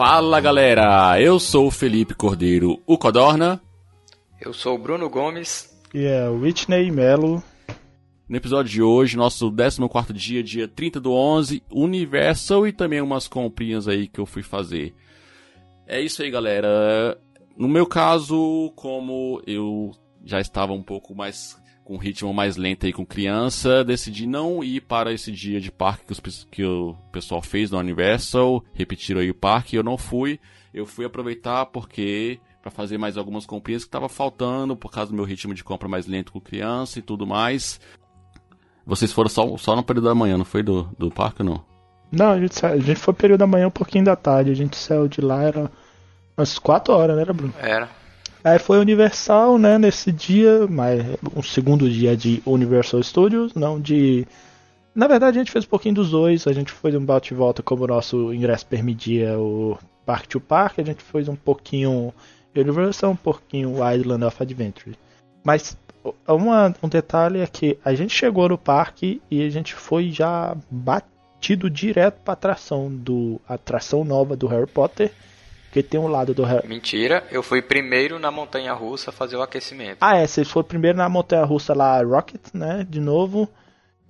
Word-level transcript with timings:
Fala 0.00 0.40
galera, 0.40 1.20
eu 1.20 1.38
sou 1.38 1.66
o 1.66 1.70
Felipe 1.70 2.14
Cordeiro, 2.14 2.80
o 2.86 2.96
Codorna. 2.96 3.60
Eu 4.40 4.54
sou 4.54 4.76
o 4.76 4.78
Bruno 4.78 5.10
Gomes. 5.10 5.78
E 5.92 6.06
é 6.06 6.26
o 6.26 6.40
Whitney 6.40 6.90
Melo. 6.90 7.44
No 8.26 8.34
episódio 8.34 8.72
de 8.72 8.82
hoje, 8.82 9.14
nosso 9.14 9.52
14 9.52 10.14
dia, 10.14 10.42
dia 10.42 10.66
30 10.66 11.00
do 11.00 11.12
11, 11.12 11.62
Universal 11.70 12.66
e 12.66 12.72
também 12.72 13.02
umas 13.02 13.28
comprinhas 13.28 13.86
aí 13.86 14.08
que 14.08 14.18
eu 14.18 14.24
fui 14.24 14.42
fazer. 14.42 14.94
É 15.86 16.00
isso 16.00 16.22
aí, 16.22 16.30
galera. 16.30 17.20
No 17.54 17.68
meu 17.68 17.84
caso, 17.84 18.72
como 18.74 19.42
eu 19.46 19.90
já 20.24 20.40
estava 20.40 20.72
um 20.72 20.82
pouco 20.82 21.14
mais 21.14 21.59
com 21.90 21.96
ritmo 21.96 22.32
mais 22.32 22.56
lento 22.56 22.86
aí 22.86 22.92
com 22.92 23.04
criança, 23.04 23.82
decidi 23.82 24.24
não 24.24 24.62
ir 24.62 24.80
para 24.80 25.12
esse 25.12 25.32
dia 25.32 25.60
de 25.60 25.72
parque 25.72 26.04
que, 26.04 26.12
os, 26.12 26.46
que 26.48 26.64
o 26.64 26.94
pessoal 27.10 27.42
fez 27.42 27.72
no 27.72 27.78
Universal, 27.78 28.64
repetiram 28.72 29.20
aí 29.20 29.28
o 29.28 29.34
parque, 29.34 29.74
eu 29.74 29.82
não 29.82 29.98
fui. 29.98 30.38
Eu 30.72 30.86
fui 30.86 31.04
aproveitar 31.04 31.66
porque 31.66 32.38
para 32.62 32.70
fazer 32.70 32.96
mais 32.96 33.16
algumas 33.16 33.44
comprinhas 33.44 33.82
que 33.82 33.88
estava 33.88 34.08
faltando 34.08 34.76
por 34.76 34.92
causa 34.92 35.10
do 35.10 35.16
meu 35.16 35.24
ritmo 35.24 35.52
de 35.52 35.64
compra 35.64 35.88
mais 35.88 36.06
lento 36.06 36.30
com 36.30 36.40
criança 36.40 37.00
e 37.00 37.02
tudo 37.02 37.26
mais. 37.26 37.80
Vocês 38.86 39.12
foram 39.12 39.28
só, 39.28 39.56
só 39.56 39.74
no 39.74 39.82
período 39.82 40.04
da 40.06 40.14
manhã, 40.14 40.38
não 40.38 40.44
foi 40.44 40.62
do, 40.62 40.84
do 40.96 41.10
parque 41.10 41.42
não? 41.42 41.64
Não, 42.12 42.30
a 42.30 42.38
gente, 42.38 42.64
a 42.64 42.78
gente 42.78 43.00
foi 43.00 43.14
período 43.14 43.40
da 43.40 43.48
manhã 43.48 43.66
um 43.66 43.72
pouquinho 43.72 44.04
da 44.04 44.14
tarde. 44.14 44.52
A 44.52 44.54
gente 44.54 44.76
saiu 44.76 45.08
de 45.08 45.20
lá, 45.20 45.42
era 45.42 45.68
umas 46.38 46.56
4 46.56 46.94
horas, 46.94 47.16
né, 47.16 47.24
Bruno? 47.24 47.52
Era. 47.58 47.88
Aí 48.42 48.58
foi 48.58 48.78
Universal, 48.78 49.58
né, 49.58 49.76
nesse 49.76 50.10
dia, 50.10 50.66
mas 50.66 51.04
um 51.36 51.42
segundo 51.42 51.90
dia 51.90 52.16
de 52.16 52.42
Universal 52.46 53.02
Studios, 53.02 53.54
não 53.54 53.78
de. 53.78 54.26
Na 54.94 55.06
verdade 55.06 55.38
a 55.38 55.40
gente 55.40 55.52
fez 55.52 55.64
um 55.64 55.68
pouquinho 55.68 55.96
dos 55.96 56.10
dois, 56.10 56.46
a 56.46 56.52
gente 56.52 56.72
foi 56.72 56.96
um 56.96 57.04
bate 57.04 57.34
e 57.34 57.36
volta 57.36 57.62
como 57.62 57.84
o 57.84 57.86
nosso 57.86 58.32
ingresso 58.32 58.66
permitia 58.66 59.38
o 59.38 59.78
Park 60.06 60.26
to 60.26 60.40
Park, 60.40 60.78
a 60.78 60.82
gente 60.82 61.02
fez 61.02 61.28
um 61.28 61.36
pouquinho 61.36 62.12
Universal, 62.56 63.12
um 63.12 63.16
pouquinho 63.16 63.76
Island 63.76 64.24
of 64.24 64.42
Adventure. 64.42 64.96
Mas 65.44 65.76
uma, 66.26 66.74
um 66.82 66.88
detalhe 66.88 67.40
é 67.40 67.46
que 67.46 67.78
a 67.84 67.94
gente 67.94 68.14
chegou 68.14 68.48
no 68.48 68.58
parque 68.58 69.20
e 69.30 69.42
a 69.42 69.50
gente 69.50 69.74
foi 69.74 70.10
já 70.10 70.56
batido 70.70 71.68
direto 71.68 72.20
para 72.22 72.32
atração 72.32 72.90
do 72.90 73.40
atração 73.46 74.02
nova 74.02 74.34
do 74.34 74.46
Harry 74.46 74.66
Potter 74.66 75.12
porque 75.70 75.84
tem 75.84 76.00
um 76.00 76.08
lado 76.08 76.34
do 76.34 76.42
Mentira, 76.66 77.24
eu 77.30 77.44
fui 77.44 77.62
primeiro 77.62 78.18
na 78.18 78.28
montanha 78.28 78.72
russa 78.72 79.12
fazer 79.12 79.36
o 79.36 79.42
aquecimento. 79.42 79.98
Ah, 80.00 80.16
é, 80.16 80.26
você 80.26 80.44
foi 80.44 80.64
primeiro 80.64 80.98
na 80.98 81.08
montanha 81.08 81.44
russa 81.44 81.72
lá, 81.72 82.02
Rocket, 82.02 82.40
né? 82.52 82.84
De 82.88 83.00
novo. 83.00 83.48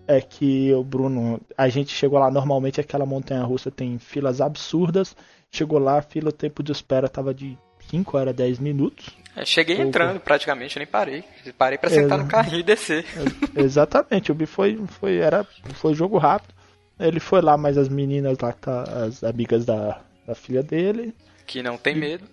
É 0.08 0.22
que 0.22 0.72
o 0.72 0.82
Bruno. 0.82 1.38
A 1.56 1.68
gente 1.68 1.94
chegou 1.94 2.18
lá, 2.18 2.30
normalmente 2.30 2.80
aquela 2.80 3.04
montanha 3.04 3.44
russa 3.44 3.70
tem 3.70 3.98
filas 3.98 4.40
absurdas. 4.40 5.14
Chegou 5.52 5.78
lá, 5.78 5.98
a 5.98 6.02
fila, 6.02 6.30
o 6.30 6.32
tempo 6.32 6.62
de 6.62 6.72
espera 6.72 7.10
tava 7.10 7.34
de 7.34 7.58
5 7.90 8.16
era 8.16 8.32
10 8.32 8.58
minutos. 8.58 9.10
É, 9.36 9.44
cheguei 9.44 9.78
entrando 9.78 10.18
praticamente, 10.18 10.78
nem 10.78 10.86
parei. 10.86 11.22
Parei 11.58 11.76
para 11.76 11.90
sentar 11.90 12.16
no 12.16 12.26
carrinho 12.26 12.60
e 12.60 12.62
descer. 12.62 13.04
Exatamente, 13.54 14.32
o 14.32 14.34
Bi 14.34 14.46
foi, 14.46 14.80
foi, 14.98 15.18
era, 15.18 15.44
foi 15.74 15.92
jogo 15.92 16.16
rápido. 16.16 16.54
Ele 16.98 17.20
foi 17.20 17.42
lá, 17.42 17.58
mas 17.58 17.76
as 17.76 17.88
meninas 17.90 18.38
lá, 18.38 18.50
tá, 18.52 18.82
as 19.04 19.22
amigas 19.22 19.66
da, 19.66 20.00
da 20.26 20.34
filha 20.34 20.62
dele, 20.62 21.14
que 21.50 21.62
não 21.64 21.76
tem 21.76 21.96
medo. 21.96 22.24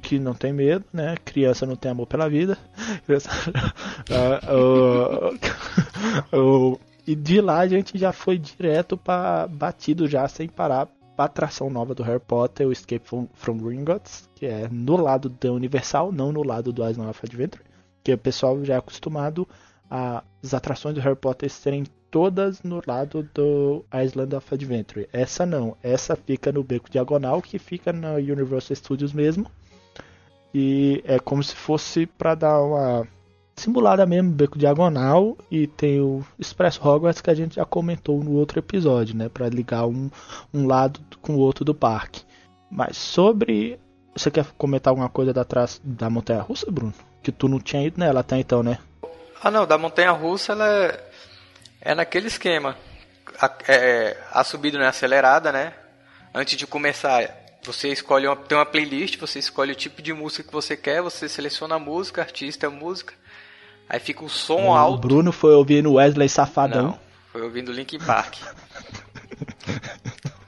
Que 0.00 0.18
não 0.18 0.32
tem 0.32 0.50
medo, 0.50 0.86
né? 0.90 1.16
Criança 1.22 1.66
não 1.66 1.76
tem 1.76 1.90
amor 1.90 2.06
pela 2.06 2.30
vida. 2.30 2.56
e 7.06 7.14
de 7.14 7.42
lá 7.42 7.58
a 7.58 7.68
gente 7.68 7.98
já 7.98 8.10
foi 8.10 8.38
direto 8.38 8.96
para 8.96 9.46
batido 9.48 10.08
já 10.08 10.26
sem 10.28 10.48
parar 10.48 10.88
pra 11.14 11.26
atração 11.26 11.68
nova 11.68 11.94
do 11.94 12.02
Harry 12.02 12.22
Potter, 12.26 12.66
o 12.66 12.72
Escape 12.72 13.06
from, 13.06 13.28
from 13.34 13.58
Gringotts, 13.58 14.30
que 14.34 14.46
é 14.46 14.66
no 14.70 14.96
lado 14.96 15.28
da 15.28 15.52
Universal, 15.52 16.10
não 16.10 16.32
no 16.32 16.42
lado 16.42 16.72
do 16.72 16.88
Island 16.88 17.10
of 17.10 17.20
Adventure, 17.22 17.62
que 18.02 18.14
o 18.14 18.18
pessoal 18.18 18.64
já 18.64 18.76
é 18.76 18.78
acostumado 18.78 19.46
as 19.94 20.52
atrações 20.52 20.96
do 20.96 21.00
Harry 21.00 21.14
Potter 21.14 21.48
serem 21.48 21.84
todas 22.10 22.64
no 22.64 22.82
lado 22.84 23.28
do 23.32 23.84
Island 23.94 24.34
of 24.34 24.52
Adventure. 24.52 25.08
Essa 25.12 25.46
não, 25.46 25.76
essa 25.82 26.16
fica 26.16 26.50
no 26.50 26.64
beco 26.64 26.90
diagonal, 26.90 27.40
que 27.40 27.60
fica 27.60 27.92
na 27.92 28.14
Universal 28.14 28.74
Studios 28.74 29.12
mesmo. 29.12 29.46
E 30.52 31.00
é 31.04 31.20
como 31.20 31.44
se 31.44 31.54
fosse 31.54 32.06
para 32.06 32.34
dar 32.34 32.60
uma 32.60 33.06
simulada 33.54 34.04
mesmo, 34.04 34.32
beco 34.32 34.58
diagonal. 34.58 35.36
E 35.48 35.68
tem 35.68 36.00
o 36.00 36.24
Expresso 36.38 36.80
Hogwarts 36.86 37.20
que 37.20 37.30
a 37.30 37.34
gente 37.34 37.54
já 37.54 37.64
comentou 37.64 38.22
no 38.22 38.32
outro 38.32 38.58
episódio, 38.58 39.16
né? 39.16 39.28
Para 39.28 39.48
ligar 39.48 39.86
um, 39.86 40.10
um 40.52 40.66
lado 40.66 40.98
com 41.22 41.34
o 41.34 41.38
outro 41.38 41.64
do 41.64 41.74
parque. 41.74 42.22
Mas 42.68 42.96
sobre. 42.96 43.78
Você 44.16 44.30
quer 44.30 44.46
comentar 44.58 44.90
alguma 44.90 45.08
coisa 45.08 45.32
da, 45.32 45.44
da 45.82 46.10
Montanha 46.10 46.42
Russa, 46.42 46.70
Bruno? 46.70 46.94
Que 47.22 47.32
tu 47.32 47.48
não 47.48 47.58
tinha 47.58 47.84
ido 47.84 47.98
nela 47.98 48.20
até 48.20 48.38
então, 48.38 48.62
né? 48.62 48.78
Ah, 49.44 49.50
não, 49.50 49.66
da 49.66 49.76
montanha 49.76 50.10
russa 50.10 50.52
ela 50.52 50.66
é, 50.66 51.04
é 51.82 51.94
naquele 51.94 52.28
esquema. 52.28 52.78
A, 53.38 53.52
é, 53.68 54.16
a 54.32 54.42
subida 54.42 54.78
não 54.78 54.86
é 54.86 54.88
acelerada, 54.88 55.52
né? 55.52 55.74
Antes 56.34 56.56
de 56.56 56.66
começar, 56.66 57.30
você 57.62 57.88
escolhe 57.88 58.26
uma, 58.26 58.36
tem 58.36 58.56
uma 58.56 58.64
playlist, 58.64 59.18
você 59.18 59.38
escolhe 59.38 59.72
o 59.72 59.74
tipo 59.74 60.00
de 60.00 60.14
música 60.14 60.44
que 60.44 60.52
você 60.52 60.78
quer, 60.78 61.02
você 61.02 61.28
seleciona 61.28 61.74
a 61.74 61.78
música, 61.78 62.22
artista, 62.22 62.70
música. 62.70 63.12
Aí 63.86 64.00
fica 64.00 64.24
o 64.24 64.30
som 64.30 64.68
o 64.68 64.74
alto. 64.74 64.94
O 64.94 65.08
Bruno 65.08 65.30
foi 65.30 65.52
ouvindo 65.52 65.92
Wesley 65.92 66.30
Safadão. 66.30 66.82
Não, 66.82 66.98
foi 67.30 67.42
ouvindo 67.42 67.70
Linkin 67.70 67.98
Park. 67.98 68.36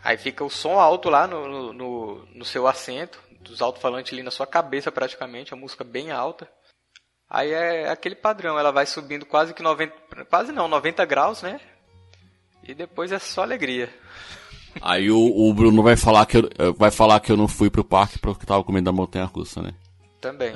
Aí 0.03 0.17
fica 0.17 0.43
o 0.43 0.49
som 0.49 0.81
alto 0.81 1.11
lá 1.11 1.27
no, 1.27 1.47
no, 1.47 1.73
no, 1.75 2.29
no 2.35 2.45
seu 2.47 2.67
assento, 2.67 3.19
dos 3.43 3.61
alto-falantes 3.61 4.15
ali 4.15 4.23
na 4.23 4.31
sua 4.31 4.47
cabeça 4.47 4.91
praticamente, 4.91 5.53
a 5.53 5.57
música 5.57 5.85
bem 5.85 6.11
alta. 6.11 6.49
Aí 7.29 7.51
é 7.51 7.89
aquele 7.91 8.15
padrão, 8.15 8.59
ela 8.59 8.71
vai 8.71 8.87
subindo 8.87 9.27
quase 9.27 9.53
que 9.53 9.63
90, 9.63 9.93
quase 10.31 10.53
não, 10.53 10.69
90 10.69 11.05
graus, 11.05 11.43
né? 11.43 11.61
E 12.67 12.75
depois 12.75 13.11
é 13.13 13.19
só 13.19 13.43
alegria. 13.43 13.89
Aí 14.81 15.11
o, 15.11 15.19
o 15.19 15.55
Bruno 15.55 15.83
vai 15.83 15.97
falar 15.97 16.27
que 16.27 16.37
eu, 16.37 16.75
vai 16.77 16.91
falar 16.91 17.21
que 17.21 17.33
eu 17.33 17.37
não 17.37 17.49
fui 17.49 17.71
pro 17.71 17.85
parque 17.85 18.19
porque 18.19 18.47
tava 18.47 18.63
comendo 18.63 18.91
a 18.91 18.93
montanha 18.93 19.25
russa, 19.25 19.63
né? 19.63 19.73
Também. 20.21 20.55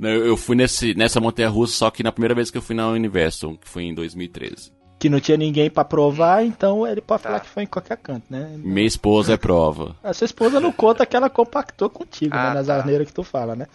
Eu, 0.00 0.26
eu 0.26 0.36
fui 0.36 0.56
nesse, 0.56 0.94
nessa 0.94 1.20
montanha 1.20 1.48
russa 1.48 1.74
só 1.74 1.90
que 1.90 2.02
na 2.02 2.12
primeira 2.12 2.34
vez 2.34 2.50
que 2.50 2.58
eu 2.58 2.62
fui 2.62 2.74
na 2.74 2.88
Universal, 2.88 3.56
que 3.56 3.68
foi 3.68 3.84
em 3.84 3.94
2013. 3.94 4.72
Que 4.98 5.08
não 5.08 5.20
tinha 5.20 5.36
ninguém 5.36 5.70
para 5.70 5.84
provar, 5.84 6.44
então 6.44 6.86
ele 6.86 7.00
pode 7.00 7.22
tá. 7.22 7.30
falar 7.30 7.40
que 7.40 7.48
foi 7.48 7.62
em 7.62 7.66
qualquer 7.66 7.96
canto, 7.96 8.26
né? 8.28 8.54
Minha 8.58 8.86
esposa 8.86 9.32
é 9.32 9.36
prova. 9.36 9.96
A 10.02 10.12
sua 10.12 10.26
esposa 10.26 10.60
não 10.60 10.72
conta 10.72 11.06
que 11.06 11.16
ela 11.16 11.30
compactou 11.30 11.88
contigo, 11.88 12.34
né? 12.34 12.40
ah, 12.40 12.48
né? 12.48 12.54
Nas 12.54 12.66
tá. 12.66 12.76
asneiras 12.76 13.06
que 13.06 13.14
tu 13.14 13.22
fala, 13.22 13.56
né? 13.56 13.66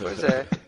Pois 0.00 0.24
é. 0.24 0.46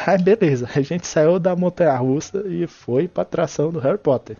Aí 0.06 0.18
beleza, 0.18 0.68
a 0.74 0.80
gente 0.80 1.06
saiu 1.06 1.38
da 1.38 1.54
montanha 1.54 1.96
russa 1.96 2.44
e 2.46 2.66
foi 2.66 3.08
pra 3.08 3.22
atração 3.22 3.70
do 3.70 3.78
Harry 3.78 3.98
Potter. 3.98 4.36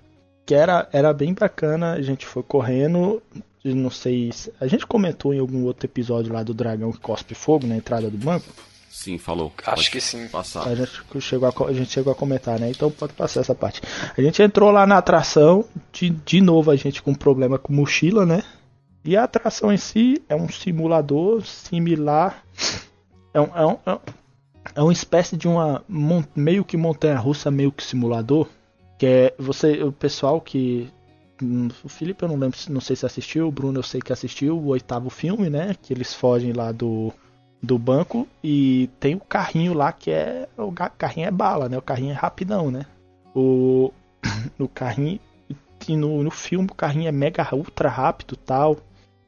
Que 0.47 0.54
era, 0.54 0.88
era 0.92 1.12
bem 1.12 1.32
bacana, 1.32 1.92
a 1.92 2.03
gente 2.03 2.26
foi 2.26 2.42
correndo, 2.42 3.22
não 3.65 3.91
sei, 3.91 4.31
se, 4.31 4.53
a 4.60 4.66
gente 4.66 4.87
comentou 4.87 5.32
em 5.32 5.38
algum 5.38 5.65
outro 5.65 5.87
episódio 5.87 6.32
lá 6.32 6.42
do 6.42 6.53
dragão 6.53 6.92
que 6.92 7.00
cospe 7.00 7.34
fogo 7.34 7.66
na 7.66 7.76
entrada 7.76 8.10
do 8.10 8.19
banco. 8.19 8.47
Sim, 8.91 9.19
falou. 9.19 9.53
Acho 9.66 9.91
que 9.91 10.00
sim. 10.00 10.28
Passar. 10.28 10.69
A 10.69 10.75
gente, 10.75 10.92
chegou 11.20 11.48
a, 11.48 11.69
a 11.69 11.72
gente 11.72 11.91
chegou 11.91 12.12
a 12.12 12.16
comentar, 12.16 12.60
né? 12.60 12.71
Então 12.71 12.91
pode 12.92 13.12
passar 13.12 13.41
essa 13.41 13.54
parte. 13.54 13.82
A 14.16 14.22
gente 14.22 14.41
entrou 14.41 14.71
lá 14.71 14.86
na 14.86 14.98
atração, 14.98 15.65
de, 15.92 16.10
de 16.10 16.41
novo 16.41 16.71
a 16.71 16.76
gente 16.76 17.03
com 17.03 17.12
problema 17.12 17.59
com 17.59 17.72
mochila, 17.72 18.25
né? 18.25 18.44
E 19.04 19.16
a 19.16 19.25
atração 19.25 19.72
em 19.72 19.76
si 19.76 20.22
é 20.28 20.36
um 20.36 20.48
simulador 20.48 21.44
similar. 21.44 22.44
É 23.34 23.41
um, 23.41 23.50
é 23.56 23.66
um, 23.66 23.78
é 23.84 23.92
um 23.94 23.98
é 24.75 24.81
uma 24.81 24.93
espécie 24.93 25.37
de 25.37 25.49
uma 25.49 25.83
meio 26.35 26.65
que 26.65 26.77
montanha 26.77 27.19
russa, 27.19 27.51
meio 27.51 27.73
que 27.73 27.83
simulador, 27.83 28.49
que 28.99 29.07
é 29.07 29.35
você, 29.39 29.83
o 29.83 29.93
pessoal 29.93 30.41
que 30.41 30.89
hum, 31.43 31.69
o 31.83 31.89
Felipe 31.89 32.22
eu 32.22 32.28
não 32.28 32.37
lembro, 32.37 32.59
não 32.71 32.81
sei 32.81 32.97
se 32.97 33.05
assistiu, 33.05 33.49
o 33.49 33.53
Bruno 33.53 33.78
eu 33.78 33.83
sei 33.83 34.01
que 34.01 34.13
assistiu 34.13 34.57
o 34.57 34.69
oitavo 34.69 35.11
filme, 35.11 35.51
né, 35.51 35.75
que 35.81 35.93
eles 35.93 36.15
fogem 36.15 36.53
lá 36.53 36.72
do 36.72 37.13
do 37.63 37.78
banco 37.78 38.28
e 38.43 38.91
tem 39.01 39.15
o 39.15 39.21
carrinho 39.21 39.72
lá 39.72 39.91
que 39.91 40.11
é 40.11 40.47
o 40.57 40.71
carrinho 40.71 41.28
é 41.28 41.31
bala, 41.31 41.67
né? 41.67 41.78
O 41.78 41.83
carrinho 41.83 42.10
é 42.10 42.15
rapidão, 42.15 42.71
né? 42.71 42.84
O 43.34 43.91
no 44.59 44.69
carrinho 44.69 45.19
no, 45.89 46.22
no 46.22 46.31
filme 46.31 46.69
o 46.71 46.75
carrinho 46.75 47.09
é 47.09 47.13
mega 47.13 47.49
ultra 47.55 47.89
rápido, 47.89 48.37
tal. 48.37 48.77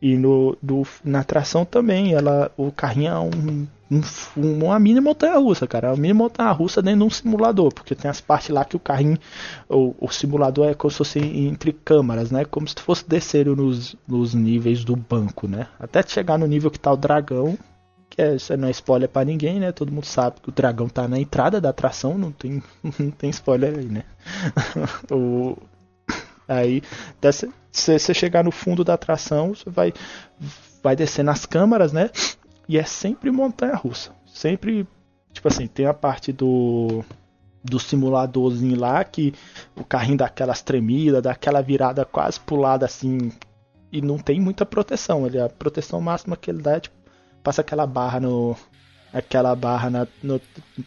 E 0.00 0.16
no 0.16 0.56
do, 0.62 0.86
na 1.02 1.20
atração 1.20 1.64
também, 1.64 2.12
ela 2.12 2.52
o 2.56 2.70
carrinho 2.70 3.10
é 3.10 3.18
um 3.18 3.66
um, 3.90 4.00
uma 4.36 4.78
mini 4.78 5.00
montanha 5.00 5.38
russa, 5.38 5.66
cara. 5.66 5.88
Uma 5.90 5.96
mini 5.96 6.14
montanha 6.14 6.50
russa 6.50 6.82
dentro 6.82 7.00
de 7.00 7.04
um 7.04 7.10
simulador, 7.10 7.72
porque 7.72 7.94
tem 7.94 8.10
as 8.10 8.20
partes 8.20 8.48
lá 8.50 8.64
que 8.64 8.76
o 8.76 8.80
carrinho, 8.80 9.18
o, 9.68 9.94
o 10.00 10.10
simulador 10.10 10.68
é 10.68 10.74
como 10.74 10.90
se 10.90 10.98
fosse 10.98 11.18
entre 11.18 11.72
câmaras, 11.72 12.30
né? 12.30 12.44
Como 12.44 12.66
se 12.68 12.74
fosse 12.76 13.08
descer 13.08 13.46
nos, 13.46 13.96
nos 14.06 14.34
níveis 14.34 14.84
do 14.84 14.96
banco, 14.96 15.46
né? 15.46 15.68
Até 15.78 16.02
chegar 16.02 16.38
no 16.38 16.46
nível 16.46 16.70
que 16.70 16.80
tá 16.80 16.92
o 16.92 16.96
dragão, 16.96 17.56
que 18.10 18.20
é, 18.20 18.34
isso 18.34 18.56
não 18.56 18.68
é 18.68 18.70
spoiler 18.70 19.08
para 19.08 19.24
ninguém, 19.24 19.60
né? 19.60 19.72
Todo 19.72 19.92
mundo 19.92 20.06
sabe 20.06 20.40
que 20.40 20.48
o 20.48 20.52
dragão 20.52 20.88
tá 20.88 21.06
na 21.06 21.18
entrada 21.18 21.60
da 21.60 21.70
atração, 21.70 22.18
não 22.18 22.32
tem, 22.32 22.62
não 22.98 23.10
tem 23.10 23.30
spoiler 23.30 23.78
aí, 23.78 23.86
né? 23.86 24.04
o, 25.10 25.56
Aí, 26.48 26.82
se 27.72 27.98
você 27.98 28.14
chegar 28.14 28.44
no 28.44 28.52
fundo 28.52 28.84
da 28.84 28.94
atração, 28.94 29.54
você 29.54 29.68
vai, 29.68 29.92
vai 30.82 30.94
descer 30.94 31.24
nas 31.24 31.44
câmaras, 31.44 31.92
né? 31.92 32.10
E 32.68 32.78
é 32.78 32.84
sempre 32.84 33.30
montanha 33.30 33.74
russa. 33.74 34.12
Sempre, 34.26 34.86
tipo 35.32 35.48
assim, 35.48 35.66
tem 35.66 35.86
a 35.86 35.94
parte 35.94 36.32
do 36.32 37.04
do 37.66 37.80
simuladorzinho 37.80 38.78
lá 38.78 39.02
que 39.02 39.34
o 39.74 39.84
carrinho 39.84 40.18
dá 40.18 40.26
aquelas 40.26 40.62
tremidas, 40.62 41.20
dá 41.20 41.32
aquela 41.32 41.60
virada 41.60 42.04
quase 42.04 42.38
pulada 42.38 42.86
assim 42.86 43.32
e 43.90 44.00
não 44.00 44.18
tem 44.18 44.40
muita 44.40 44.64
proteção. 44.64 45.26
Ele 45.26 45.40
a 45.40 45.48
proteção 45.48 46.00
máxima 46.00 46.36
que 46.36 46.50
ele 46.50 46.62
dá 46.62 46.76
é 46.76 46.80
tipo, 46.80 46.94
passa 47.42 47.60
aquela 47.60 47.86
barra 47.86 48.20
no 48.20 48.56
aquela 49.12 49.54
barra 49.54 49.90
na 49.90 50.06
no, 50.22 50.40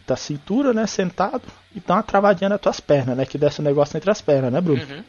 da 0.08 0.16
cintura, 0.16 0.74
né, 0.74 0.86
sentado 0.86 1.42
e 1.76 1.80
dá 1.80 1.96
uma 1.96 2.04
travadinha 2.04 2.50
nas 2.50 2.62
tuas 2.62 2.80
pernas, 2.80 3.18
né, 3.18 3.26
que 3.26 3.38
desce 3.38 3.60
o 3.60 3.62
um 3.62 3.66
negócio 3.66 3.98
entre 3.98 4.12
as 4.12 4.22
pernas, 4.22 4.52
né, 4.52 4.62
Bruno? 4.62 4.81
Uhum. 4.81 5.04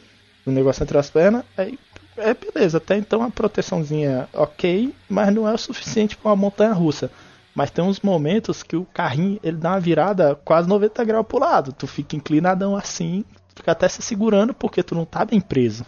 O 0.46 0.50
negócio 0.50 0.82
entre 0.82 0.96
as 0.96 1.10
pernas, 1.10 1.44
aí 1.56 1.78
é 2.20 2.34
beleza, 2.34 2.78
até 2.78 2.96
então 2.96 3.22
a 3.22 3.30
proteçãozinha 3.30 4.28
ok, 4.32 4.94
mas 5.08 5.34
não 5.34 5.48
é 5.48 5.52
o 5.52 5.58
suficiente 5.58 6.16
para 6.16 6.30
uma 6.30 6.36
montanha 6.36 6.72
russa. 6.72 7.10
Mas 7.54 7.70
tem 7.70 7.84
uns 7.84 8.00
momentos 8.00 8.62
que 8.62 8.76
o 8.76 8.84
carrinho 8.84 9.40
ele 9.42 9.56
dá 9.56 9.70
uma 9.70 9.80
virada 9.80 10.34
quase 10.44 10.68
90 10.68 11.04
graus 11.04 11.26
pro 11.26 11.38
lado. 11.38 11.72
Tu 11.72 11.86
fica 11.86 12.16
inclinadão 12.16 12.76
assim, 12.76 13.24
fica 13.54 13.72
até 13.72 13.88
se 13.88 14.02
segurando 14.02 14.54
porque 14.54 14.82
tu 14.82 14.94
não 14.94 15.04
tá 15.04 15.24
bem 15.24 15.40
preso. 15.40 15.84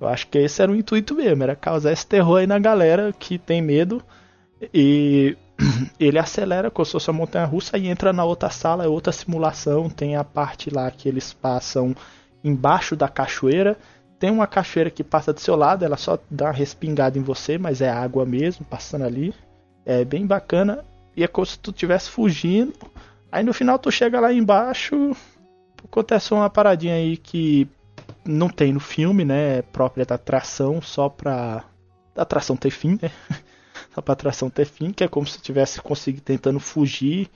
Eu 0.00 0.08
acho 0.08 0.26
que 0.26 0.38
esse 0.38 0.60
era 0.60 0.70
o 0.70 0.76
intuito 0.76 1.14
mesmo, 1.14 1.42
era 1.42 1.56
causar 1.56 1.92
esse 1.92 2.06
terror 2.06 2.38
aí 2.38 2.46
na 2.46 2.58
galera 2.58 3.14
que 3.18 3.38
tem 3.38 3.62
medo. 3.62 4.02
E 4.74 5.36
ele 5.98 6.18
acelera 6.18 6.70
como 6.70 6.84
se 6.84 6.92
fosse 6.92 7.08
a 7.08 7.12
montanha 7.12 7.46
russa 7.46 7.78
e 7.78 7.86
entra 7.86 8.12
na 8.12 8.24
outra 8.24 8.50
sala, 8.50 8.84
é 8.84 8.88
outra 8.88 9.12
simulação. 9.12 9.88
Tem 9.88 10.16
a 10.16 10.24
parte 10.24 10.70
lá 10.70 10.90
que 10.90 11.08
eles 11.08 11.32
passam 11.32 11.94
embaixo 12.44 12.94
da 12.94 13.08
cachoeira 13.08 13.76
tem 14.18 14.30
uma 14.30 14.46
cachoeira 14.46 14.90
que 14.90 15.04
passa 15.04 15.32
do 15.32 15.40
seu 15.40 15.56
lado, 15.56 15.84
ela 15.84 15.96
só 15.96 16.18
dá 16.30 16.46
uma 16.46 16.52
respingada 16.52 17.18
em 17.18 17.22
você, 17.22 17.58
mas 17.58 17.80
é 17.80 17.90
água 17.90 18.24
mesmo 18.24 18.64
passando 18.64 19.04
ali. 19.04 19.34
É 19.84 20.04
bem 20.04 20.26
bacana. 20.26 20.84
E 21.14 21.22
é 21.22 21.28
como 21.28 21.46
se 21.46 21.58
tu 21.58 21.70
estivesse 21.70 22.10
fugindo. 22.10 22.74
Aí 23.30 23.44
no 23.44 23.52
final 23.52 23.78
tu 23.78 23.90
chega 23.90 24.18
lá 24.18 24.32
embaixo. 24.32 25.14
Acontece 25.84 26.32
uma 26.32 26.48
paradinha 26.48 26.94
aí 26.94 27.16
que 27.16 27.68
não 28.24 28.48
tem 28.48 28.72
no 28.72 28.80
filme, 28.80 29.24
né? 29.24 29.58
É 29.58 29.62
própria 29.62 30.04
da 30.04 30.14
atração, 30.14 30.80
só 30.80 31.08
pra. 31.08 31.64
Da 32.14 32.22
atração 32.22 32.56
ter 32.56 32.70
fim, 32.70 32.98
né? 33.00 33.10
só 33.94 34.00
pra 34.00 34.14
atração 34.14 34.48
ter 34.48 34.64
fim, 34.64 34.92
que 34.92 35.04
é 35.04 35.08
como 35.08 35.26
se 35.26 35.40
tivesse 35.40 35.80
conseguido 35.80 36.24
tentando 36.24 36.58
fugir. 36.58 37.28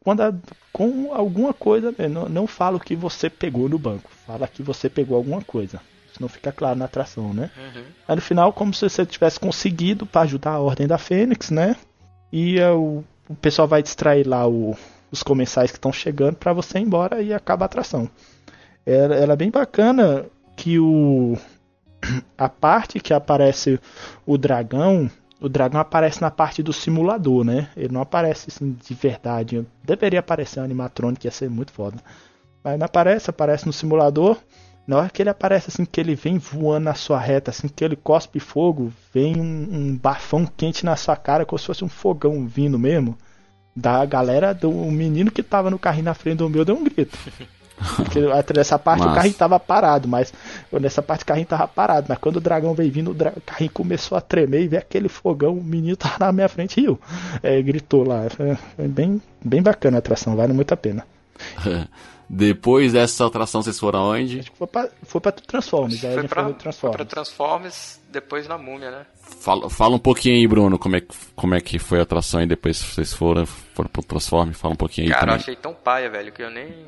Quando 0.00 0.20
a, 0.20 0.34
com 0.72 1.12
alguma 1.14 1.52
coisa, 1.52 1.92
né? 1.98 2.06
não, 2.08 2.28
não 2.28 2.46
fala 2.46 2.76
o 2.76 2.80
que 2.80 2.94
você 2.94 3.28
pegou 3.28 3.68
no 3.68 3.78
banco, 3.78 4.10
fala 4.26 4.46
que 4.46 4.62
você 4.62 4.88
pegou 4.88 5.16
alguma 5.16 5.42
coisa 5.42 5.80
não 6.20 6.28
fica 6.28 6.52
claro 6.52 6.78
na 6.78 6.84
atração, 6.84 7.32
né? 7.32 7.50
Uhum. 7.56 7.84
Aí 8.08 8.16
no 8.16 8.22
final, 8.22 8.52
como 8.52 8.72
se 8.72 8.88
você 8.88 9.04
tivesse 9.04 9.38
conseguido 9.38 10.06
para 10.06 10.22
ajudar 10.22 10.52
a 10.52 10.60
Ordem 10.60 10.86
da 10.86 10.98
Fênix, 10.98 11.50
né? 11.50 11.76
E 12.32 12.60
uh, 12.60 12.76
o, 12.76 13.04
o 13.28 13.34
pessoal 13.34 13.68
vai 13.68 13.82
distrair 13.82 14.26
lá 14.26 14.46
o, 14.46 14.76
os 15.10 15.22
comensais 15.22 15.70
que 15.70 15.78
estão 15.78 15.92
chegando 15.92 16.36
para 16.36 16.52
você 16.52 16.78
ir 16.78 16.82
embora 16.82 17.22
e 17.22 17.32
acaba 17.32 17.64
a 17.64 17.66
atração. 17.66 18.10
Ela, 18.84 19.14
ela 19.14 19.32
é 19.32 19.36
bem 19.36 19.50
bacana 19.50 20.26
que 20.56 20.78
o 20.78 21.36
a 22.36 22.48
parte 22.48 23.00
que 23.00 23.12
aparece 23.12 23.80
o 24.24 24.38
dragão, 24.38 25.10
o 25.40 25.48
dragão 25.48 25.80
aparece 25.80 26.20
na 26.20 26.30
parte 26.30 26.62
do 26.62 26.72
simulador, 26.72 27.44
né? 27.44 27.68
Ele 27.76 27.92
não 27.92 28.00
aparece 28.00 28.46
assim 28.48 28.72
de 28.72 28.94
verdade. 28.94 29.66
Deveria 29.84 30.20
aparecer 30.20 30.60
um 30.60 30.64
animatrônico, 30.64 31.26
ia 31.26 31.30
ser 31.30 31.50
muito 31.50 31.72
foda. 31.72 31.98
Mas 32.64 32.78
não 32.78 32.86
aparece, 32.86 33.30
aparece 33.30 33.66
no 33.66 33.72
simulador. 33.72 34.36
Na 34.86 34.98
hora 34.98 35.10
que 35.10 35.20
ele 35.20 35.30
aparece 35.30 35.68
assim, 35.68 35.84
que 35.84 36.00
ele 36.00 36.14
vem 36.14 36.38
voando 36.38 36.84
na 36.84 36.94
sua 36.94 37.18
reta, 37.18 37.50
assim, 37.50 37.66
que 37.66 37.84
ele 37.84 37.96
cospe 37.96 38.38
fogo, 38.38 38.92
vem 39.12 39.40
um, 39.40 39.68
um 39.72 39.96
bafão 39.96 40.46
quente 40.46 40.84
na 40.84 40.94
sua 40.94 41.16
cara, 41.16 41.44
como 41.44 41.58
se 41.58 41.66
fosse 41.66 41.84
um 41.84 41.88
fogão 41.88 42.46
vindo 42.46 42.78
mesmo. 42.78 43.18
Da 43.74 44.04
galera, 44.04 44.54
do 44.54 44.70
o 44.70 44.90
menino 44.90 45.30
que 45.30 45.42
tava 45.42 45.70
no 45.70 45.78
carrinho 45.78 46.04
na 46.04 46.14
frente 46.14 46.38
do 46.38 46.48
meu 46.48 46.64
deu 46.64 46.76
um 46.76 46.84
grito. 46.84 47.18
Porque 47.96 48.20
nessa 48.54 48.78
parte 48.78 49.00
Mas... 49.02 49.12
o 49.12 49.14
carrinho 49.14 49.34
tava 49.34 49.60
parado, 49.60 50.08
mas 50.08 50.32
nessa 50.80 51.02
parte 51.02 51.24
o 51.24 51.26
carrinho 51.26 51.46
tava 51.46 51.68
parado, 51.68 52.06
mas 52.08 52.16
quando 52.16 52.36
o 52.36 52.40
dragão 52.40 52.72
veio 52.72 52.90
vindo, 52.90 53.10
o, 53.10 53.14
dra... 53.14 53.34
o 53.36 53.40
carrinho 53.42 53.70
começou 53.70 54.16
a 54.16 54.20
tremer 54.22 54.62
e 54.62 54.68
ver 54.68 54.78
aquele 54.78 55.10
fogão, 55.10 55.52
o 55.52 55.62
menino 55.62 55.94
tava 55.96 56.16
na 56.20 56.32
minha 56.32 56.48
frente 56.48 56.78
e 56.78 56.84
riu. 56.84 56.98
É, 57.42 57.60
gritou 57.60 58.02
lá. 58.02 58.22
É, 58.78 58.88
bem, 58.88 59.20
bem 59.44 59.62
bacana 59.62 59.98
a 59.98 60.00
atração, 60.00 60.34
vale 60.34 60.54
muito 60.54 60.72
a 60.72 60.76
pena. 60.76 61.06
Depois 62.28 62.92
dessa 62.92 63.26
atração, 63.26 63.62
vocês 63.62 63.78
foram 63.78 64.00
aonde? 64.00 64.40
Acho 64.40 64.50
que 64.50 64.58
foi 64.58 64.66
pra, 64.66 64.88
foi 65.04 65.20
pra 65.20 65.32
Transformers. 65.32 66.04
Aí 66.04 66.14
foi, 66.14 66.28
pra, 66.28 66.44
foi 66.44 66.54
Transformers. 66.54 66.96
pra 66.96 67.04
Transformers, 67.04 68.00
depois 68.10 68.48
na 68.48 68.58
Múmia, 68.58 68.90
né? 68.90 69.06
Fala, 69.40 69.70
fala 69.70 69.94
um 69.94 69.98
pouquinho 70.00 70.34
aí, 70.34 70.46
Bruno, 70.46 70.78
como 70.78 70.96
é, 70.96 71.02
como 71.36 71.54
é 71.54 71.60
que 71.60 71.78
foi 71.78 72.00
a 72.00 72.02
atração 72.02 72.42
e 72.42 72.46
depois 72.46 72.78
vocês 72.78 73.12
foram, 73.12 73.46
foram 73.46 73.88
pro 73.88 74.02
Transformers. 74.02 74.58
Fala 74.58 74.74
um 74.74 74.76
pouquinho 74.76 75.06
aí 75.06 75.12
Cara, 75.12 75.20
também. 75.20 75.36
eu 75.36 75.40
achei 75.40 75.56
tão 75.56 75.72
paia, 75.72 76.10
velho, 76.10 76.32
que 76.32 76.42
eu 76.42 76.50
nem... 76.50 76.86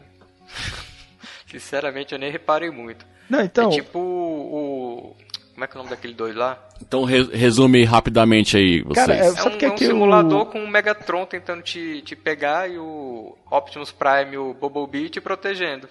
Sinceramente, 1.49 2.13
eu 2.13 2.19
nem 2.19 2.31
reparei 2.31 2.71
muito. 2.71 3.07
Não, 3.31 3.41
então... 3.41 3.71
É 3.71 3.75
tipo 3.75 3.99
o... 3.99 5.17
Como 5.59 5.65
é 5.65 5.67
que 5.67 5.77
é 5.77 5.81
o 5.81 5.83
nome 5.83 5.91
daquele 5.91 6.15
dois 6.15 6.37
lá? 6.37 6.57
Então 6.81 7.03
resume 7.03 7.83
rapidamente 7.83 8.57
aí, 8.57 8.81
vocês. 8.81 9.05
Cara, 9.05 9.19
é, 9.19 9.27
é 9.27 9.33
um, 9.33 9.71
é 9.71 9.73
um 9.73 9.77
simulador 9.77 10.43
o... 10.43 10.47
com 10.47 10.61
um 10.61 10.69
Megatron 10.69 11.27
tentando 11.27 11.63
te, 11.63 12.01
te 12.03 12.15
pegar 12.15 12.71
e 12.71 12.79
o 12.79 13.37
Optimus 13.51 13.91
Prime 13.91 14.35
e 14.35 14.39
o 14.39 14.55
Bumblebee 14.55 15.11
te 15.11 15.21
protegendo. 15.21 15.89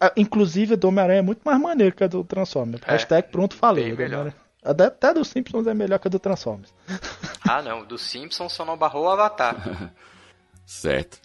Ah, 0.00 0.12
inclusive, 0.16 0.76
do 0.76 0.86
Homem-Aranha 0.86 1.18
é 1.18 1.22
muito 1.22 1.40
mais 1.44 1.60
maneiro 1.60 1.96
que 1.96 2.04
a 2.04 2.06
do 2.06 2.22
Transformers. 2.22 2.80
É, 2.86 2.92
Hashtag 2.92 3.26
pronto 3.32 3.56
falei. 3.56 3.92
melhor. 3.92 4.32
Até 4.62 5.12
do 5.12 5.24
Simpsons 5.24 5.66
é 5.66 5.74
melhor 5.74 5.98
que 5.98 6.06
a 6.06 6.10
do 6.10 6.20
Transformers. 6.20 6.72
Ah, 7.50 7.62
não. 7.62 7.84
Do 7.84 7.96
Simpsons 7.96 8.52
só 8.52 8.62
não 8.62 8.76
barrou 8.76 9.06
o 9.06 9.08
Avatar. 9.08 9.90
certo. 10.66 11.18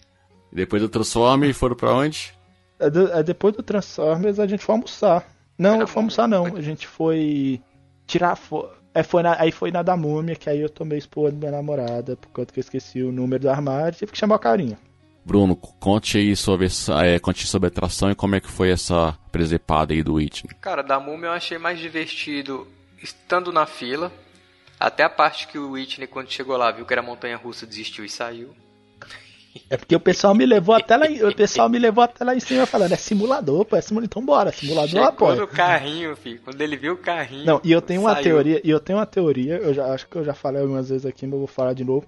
E 0.50 0.56
depois 0.56 0.80
do 0.80 0.88
Transformers 0.88 1.56
foram 1.56 1.76
pra 1.76 1.92
onde? 1.92 2.34
É, 2.78 3.22
depois 3.22 3.54
do 3.54 3.62
Transformers 3.62 4.40
a 4.40 4.46
gente 4.46 4.64
foi 4.64 4.74
almoçar. 4.74 5.24
Não, 5.58 5.80
não 5.80 5.86
foi 5.86 6.00
almoçar 6.00 6.26
não. 6.26 6.46
A 6.46 6.62
gente 6.62 6.88
foi 6.88 7.62
tirar 8.06 8.36
foto. 8.36 8.84
É, 8.94 9.02
foi 9.02 9.22
na, 9.22 9.40
aí 9.40 9.50
foi 9.50 9.72
na 9.72 9.82
da 9.82 9.96
múmia, 9.96 10.36
que 10.36 10.48
aí 10.48 10.60
eu 10.60 10.68
tomei 10.68 10.98
expor 10.98 11.32
da 11.32 11.36
minha 11.36 11.50
namorada, 11.50 12.16
por 12.16 12.28
conta 12.28 12.52
que 12.52 12.60
eu 12.60 12.62
esqueci 12.62 13.02
o 13.02 13.10
número 13.10 13.42
do 13.42 13.50
armário, 13.50 13.98
tive 13.98 14.12
que 14.12 14.18
chamar 14.18 14.36
o 14.36 14.38
carinha. 14.38 14.78
Bruno, 15.24 15.56
conte 15.56 16.18
aí 16.18 16.36
sobre, 16.36 16.68
é, 17.02 17.18
conte 17.18 17.46
sobre 17.46 17.66
a 17.66 17.68
atração 17.68 18.10
e 18.10 18.14
como 18.14 18.36
é 18.36 18.40
que 18.40 18.50
foi 18.50 18.70
essa 18.70 19.18
presepada 19.32 19.92
aí 19.92 20.02
do 20.02 20.14
Whitney. 20.14 20.54
Cara, 20.60 20.82
da 20.82 21.00
múmia 21.00 21.28
eu 21.28 21.32
achei 21.32 21.58
mais 21.58 21.80
divertido 21.80 22.68
estando 23.02 23.50
na 23.50 23.66
fila. 23.66 24.12
Até 24.78 25.02
a 25.02 25.08
parte 25.08 25.48
que 25.48 25.58
o 25.58 25.72
Whitney, 25.72 26.06
quando 26.06 26.30
chegou 26.30 26.56
lá, 26.56 26.70
viu 26.70 26.84
que 26.84 26.92
era 26.92 27.02
montanha 27.02 27.36
russa, 27.36 27.66
desistiu 27.66 28.04
e 28.04 28.08
saiu. 28.08 28.54
É 29.70 29.76
porque 29.76 29.94
o 29.94 30.00
pessoal 30.00 30.34
me 30.34 30.44
levou 30.44 30.74
até 30.74 30.96
lá, 30.96 31.06
o 31.06 31.34
pessoal 31.34 31.68
me 31.68 31.78
levou 31.78 32.02
até 32.02 32.24
lá 32.24 32.34
em 32.34 32.40
cima 32.40 32.66
falando, 32.66 32.92
é 32.92 32.96
simulador, 32.96 33.64
pô, 33.64 33.76
é 33.76 33.80
simulador, 33.80 34.06
então 34.06 34.24
bora, 34.24 34.52
simulador 34.52 34.88
Chegou 34.88 35.06
apoia. 35.06 35.40
no 35.40 35.46
carrinho, 35.46 36.16
filho, 36.16 36.40
quando 36.42 36.60
ele 36.60 36.76
viu 36.76 36.94
o 36.94 36.96
carrinho. 36.96 37.44
Não, 37.44 37.60
e 37.62 37.70
eu 37.70 37.80
tenho 37.80 38.00
uma 38.00 38.16
teoria, 38.16 38.60
e 38.64 38.70
eu 38.70 38.80
tenho 38.80 38.98
uma 38.98 39.06
teoria, 39.06 39.56
eu 39.56 39.72
já 39.72 39.92
acho 39.92 40.08
que 40.08 40.16
eu 40.16 40.24
já 40.24 40.34
falei 40.34 40.60
algumas 40.60 40.88
vezes 40.88 41.06
aqui, 41.06 41.24
mas 41.24 41.34
eu 41.34 41.38
vou 41.38 41.46
falar 41.46 41.72
de 41.72 41.84
novo, 41.84 42.04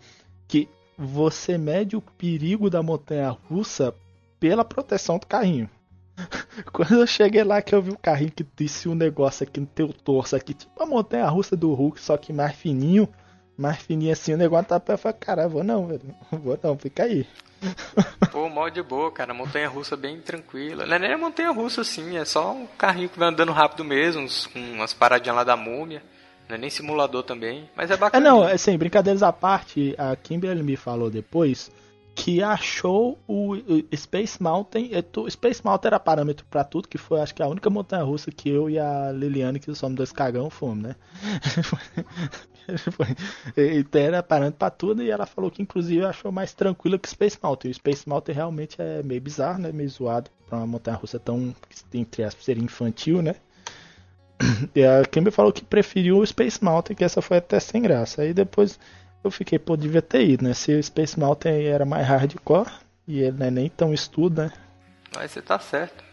que 0.48 0.68
você 0.98 1.56
mede 1.56 1.96
o 1.96 2.00
perigo 2.00 2.68
da 2.68 2.82
montanha 2.82 3.30
russa 3.30 3.94
pela 4.40 4.64
proteção 4.64 5.18
do 5.18 5.26
carrinho. 5.26 5.70
Quando 6.72 6.94
eu 6.94 7.06
cheguei 7.06 7.44
lá 7.44 7.60
que 7.62 7.74
eu 7.74 7.82
vi 7.82 7.90
o 7.90 7.98
carrinho 7.98 8.32
que 8.32 8.46
disse 8.56 8.88
um 8.88 8.94
negócio 8.94 9.44
aqui 9.44 9.60
no 9.60 9.66
teu 9.66 9.92
torso 9.92 10.34
aqui, 10.34 10.54
tipo 10.54 10.82
a 10.82 10.86
montanha 10.86 11.28
russa 11.28 11.56
do 11.56 11.72
Hulk, 11.74 12.00
só 12.00 12.16
que 12.16 12.32
mais 12.32 12.54
fininho 12.56 13.08
mais 13.56 13.78
fininho 13.78 14.12
assim, 14.12 14.34
o 14.34 14.36
negócio 14.36 14.66
tá 14.66 14.78
pra 14.78 14.96
falar, 14.96 15.14
cara, 15.14 15.48
vou 15.48 15.64
não, 15.64 15.86
velho. 15.86 16.14
Vou 16.30 16.58
não, 16.62 16.76
fica 16.76 17.04
aí. 17.04 17.26
Pô, 18.30 18.48
mal 18.48 18.68
de 18.68 18.82
boa, 18.82 19.10
cara. 19.10 19.32
Montanha 19.32 19.68
russa 19.68 19.96
bem 19.96 20.20
tranquila. 20.20 20.84
Não 20.84 20.96
é 20.96 20.98
nem 20.98 21.16
montanha 21.16 21.50
russa 21.50 21.80
assim, 21.80 22.16
é 22.16 22.24
só 22.24 22.52
um 22.52 22.66
carrinho 22.66 23.08
que 23.08 23.18
vai 23.18 23.28
andando 23.28 23.52
rápido 23.52 23.84
mesmo, 23.84 24.26
com 24.52 24.58
umas 24.58 24.92
paradinhas 24.92 25.36
lá 25.36 25.44
da 25.44 25.56
múmia. 25.56 26.02
Não 26.48 26.56
é 26.56 26.58
nem 26.58 26.70
simulador 26.70 27.22
também, 27.22 27.68
mas 27.74 27.90
é 27.90 27.96
bacana. 27.96 28.24
É, 28.24 28.30
não, 28.30 28.42
assim, 28.42 28.76
brincadeiras 28.78 29.22
à 29.22 29.32
parte, 29.32 29.94
a 29.98 30.14
Kimberly 30.14 30.62
me 30.62 30.76
falou 30.76 31.10
depois 31.10 31.70
que 32.16 32.42
achou 32.42 33.18
o, 33.28 33.54
Space 33.94 34.42
Mountain. 34.42 34.90
É, 34.90 35.04
Space 35.30 35.62
Mountain 35.62 35.88
era 35.88 36.00
parâmetro 36.00 36.46
para 36.50 36.64
tudo, 36.64 36.88
que 36.88 36.96
foi 36.96 37.20
acho 37.20 37.34
que 37.34 37.42
a 37.42 37.46
única 37.46 37.68
montanha 37.68 38.02
russa 38.02 38.32
que 38.32 38.48
eu 38.48 38.70
e 38.70 38.78
a 38.78 39.12
Liliane, 39.12 39.60
que 39.60 39.72
somos 39.74 39.96
dois 39.96 40.12
cagão, 40.12 40.48
fomos, 40.48 40.82
né? 40.82 40.96
então 43.56 44.00
era 44.00 44.22
parâmetro 44.22 44.58
para 44.58 44.70
tudo 44.70 45.02
e 45.02 45.10
ela 45.10 45.26
falou 45.26 45.50
que 45.50 45.60
inclusive 45.62 46.04
achou 46.06 46.32
mais 46.32 46.54
tranquila 46.54 46.98
que 46.98 47.08
Space 47.08 47.38
Mountain. 47.40 47.70
O 47.70 47.74
Space 47.74 48.08
Mountain 48.08 48.34
realmente 48.34 48.76
é 48.80 49.02
meio 49.02 49.20
bizarro, 49.20 49.60
né? 49.60 49.70
Meio 49.70 49.90
zoado 49.90 50.30
para 50.48 50.56
uma 50.56 50.66
montanha 50.66 50.96
russa 50.96 51.20
tão, 51.20 51.54
entre 51.92 52.24
aspas, 52.24 52.44
ser 52.46 52.56
infantil, 52.56 53.20
né? 53.20 53.36
E 54.74 54.82
a 54.82 55.04
Kimber 55.04 55.32
falou 55.32 55.52
que 55.52 55.64
preferiu 55.64 56.18
o 56.18 56.26
Space 56.26 56.64
Mountain, 56.64 56.96
que 56.96 57.04
essa 57.04 57.20
foi 57.20 57.36
até 57.36 57.60
sem 57.60 57.82
graça. 57.82 58.22
Aí 58.22 58.32
depois 58.32 58.78
eu 59.26 59.30
fiquei, 59.30 59.58
pô, 59.58 59.76
devia 59.76 60.02
ter 60.02 60.26
ido, 60.26 60.44
né? 60.44 60.54
Se 60.54 60.72
o 60.72 60.82
Space 60.82 61.18
Mountain 61.18 61.64
era 61.64 61.84
mais 61.84 62.06
hardcore 62.06 62.70
e 63.06 63.20
ele 63.20 63.36
não 63.38 63.46
é 63.46 63.50
nem 63.50 63.68
tão 63.68 63.92
estudo, 63.92 64.42
né? 64.42 64.52
Mas 65.14 65.30
você 65.30 65.42
tá 65.42 65.58
certo. 65.58 66.04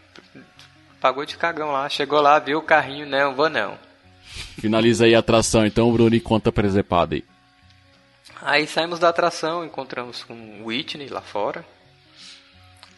pagou 1.00 1.24
de 1.24 1.36
cagão 1.36 1.72
lá. 1.72 1.88
Chegou 1.88 2.20
lá, 2.20 2.38
viu 2.38 2.58
o 2.58 2.62
carrinho, 2.62 3.06
não, 3.06 3.34
vou 3.34 3.48
não. 3.48 3.78
Finaliza 4.60 5.04
aí 5.04 5.14
a 5.14 5.18
atração, 5.18 5.64
então, 5.64 5.92
Bruno, 5.92 6.14
e 6.14 6.20
conta 6.20 6.50
presepada 6.50 7.14
aí. 7.14 7.24
Aí 8.40 8.66
saímos 8.66 8.98
da 8.98 9.08
atração, 9.08 9.64
encontramos 9.64 10.22
com 10.22 10.34
o 10.34 10.66
Whitney 10.66 11.08
lá 11.08 11.20
fora. 11.20 11.64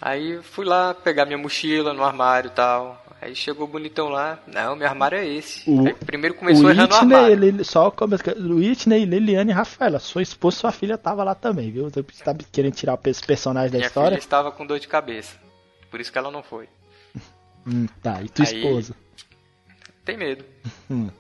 Aí 0.01 0.43
fui 0.43 0.65
lá 0.65 0.93
pegar 0.93 1.25
minha 1.25 1.39
mochila 1.39 1.93
no 1.93 2.05
armário 2.05 2.49
e 2.49 2.53
tal. 2.53 3.06
Aí 3.21 3.35
chegou 3.35 3.67
bonitão 3.67 4.09
lá. 4.09 4.39
Não, 4.47 4.77
meu 4.77 4.87
armário 4.87 5.19
é 5.19 5.27
esse. 5.27 5.69
O- 5.69 5.87
Aí 5.87 5.95
primeiro 5.95 6.35
começou 6.37 6.67
o 6.67 6.71
errando 6.71 6.95
o 6.95 6.99
Whitney, 6.99 7.17
armário. 7.17 7.45
ele, 7.45 7.65
só 7.65 7.89
o 7.89 8.55
Whitney, 8.57 9.05
Liliane 9.05 9.51
e 9.51 9.55
Rafaela, 9.55 9.99
sua 9.99 10.23
esposa 10.23 10.57
e 10.57 10.61
sua 10.61 10.73
filha 10.73 10.97
tava 10.99 11.25
lá 11.25 11.35
também, 11.35 11.71
viu? 11.71 11.89
Você 11.91 12.03
tá 12.23 12.35
querendo 12.53 12.75
tirar 12.75 12.99
esse 13.07 13.25
personagem 13.27 13.71
da 13.71 13.79
Minha 13.79 13.89
história? 13.89 14.11
filha 14.11 14.19
estava 14.19 14.53
com 14.53 14.67
dor 14.67 14.79
de 14.79 14.87
cabeça. 14.87 15.37
Por 15.91 16.01
isso 16.01 16.13
que 16.13 16.19
ela 16.19 16.31
não 16.31 16.43
foi. 16.43 16.69
Hum, 17.69 17.87
tá, 18.01 18.23
e 18.23 18.29
tua 18.29 18.47
Aí- 18.47 18.63
esposa? 18.63 18.95
Tem 20.05 20.17
medo. 20.17 20.45
Hum. 20.89 21.11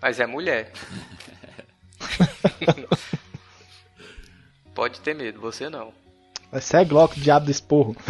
Mas 0.00 0.18
é 0.20 0.26
mulher. 0.26 0.72
Pode 4.74 5.00
ter 5.00 5.14
medo, 5.14 5.38
você 5.38 5.68
não. 5.68 5.92
Você 6.50 6.78
é 6.78 6.84
Glock, 6.84 7.20
diabo 7.20 7.44
do 7.46 7.50
esporro. 7.50 7.94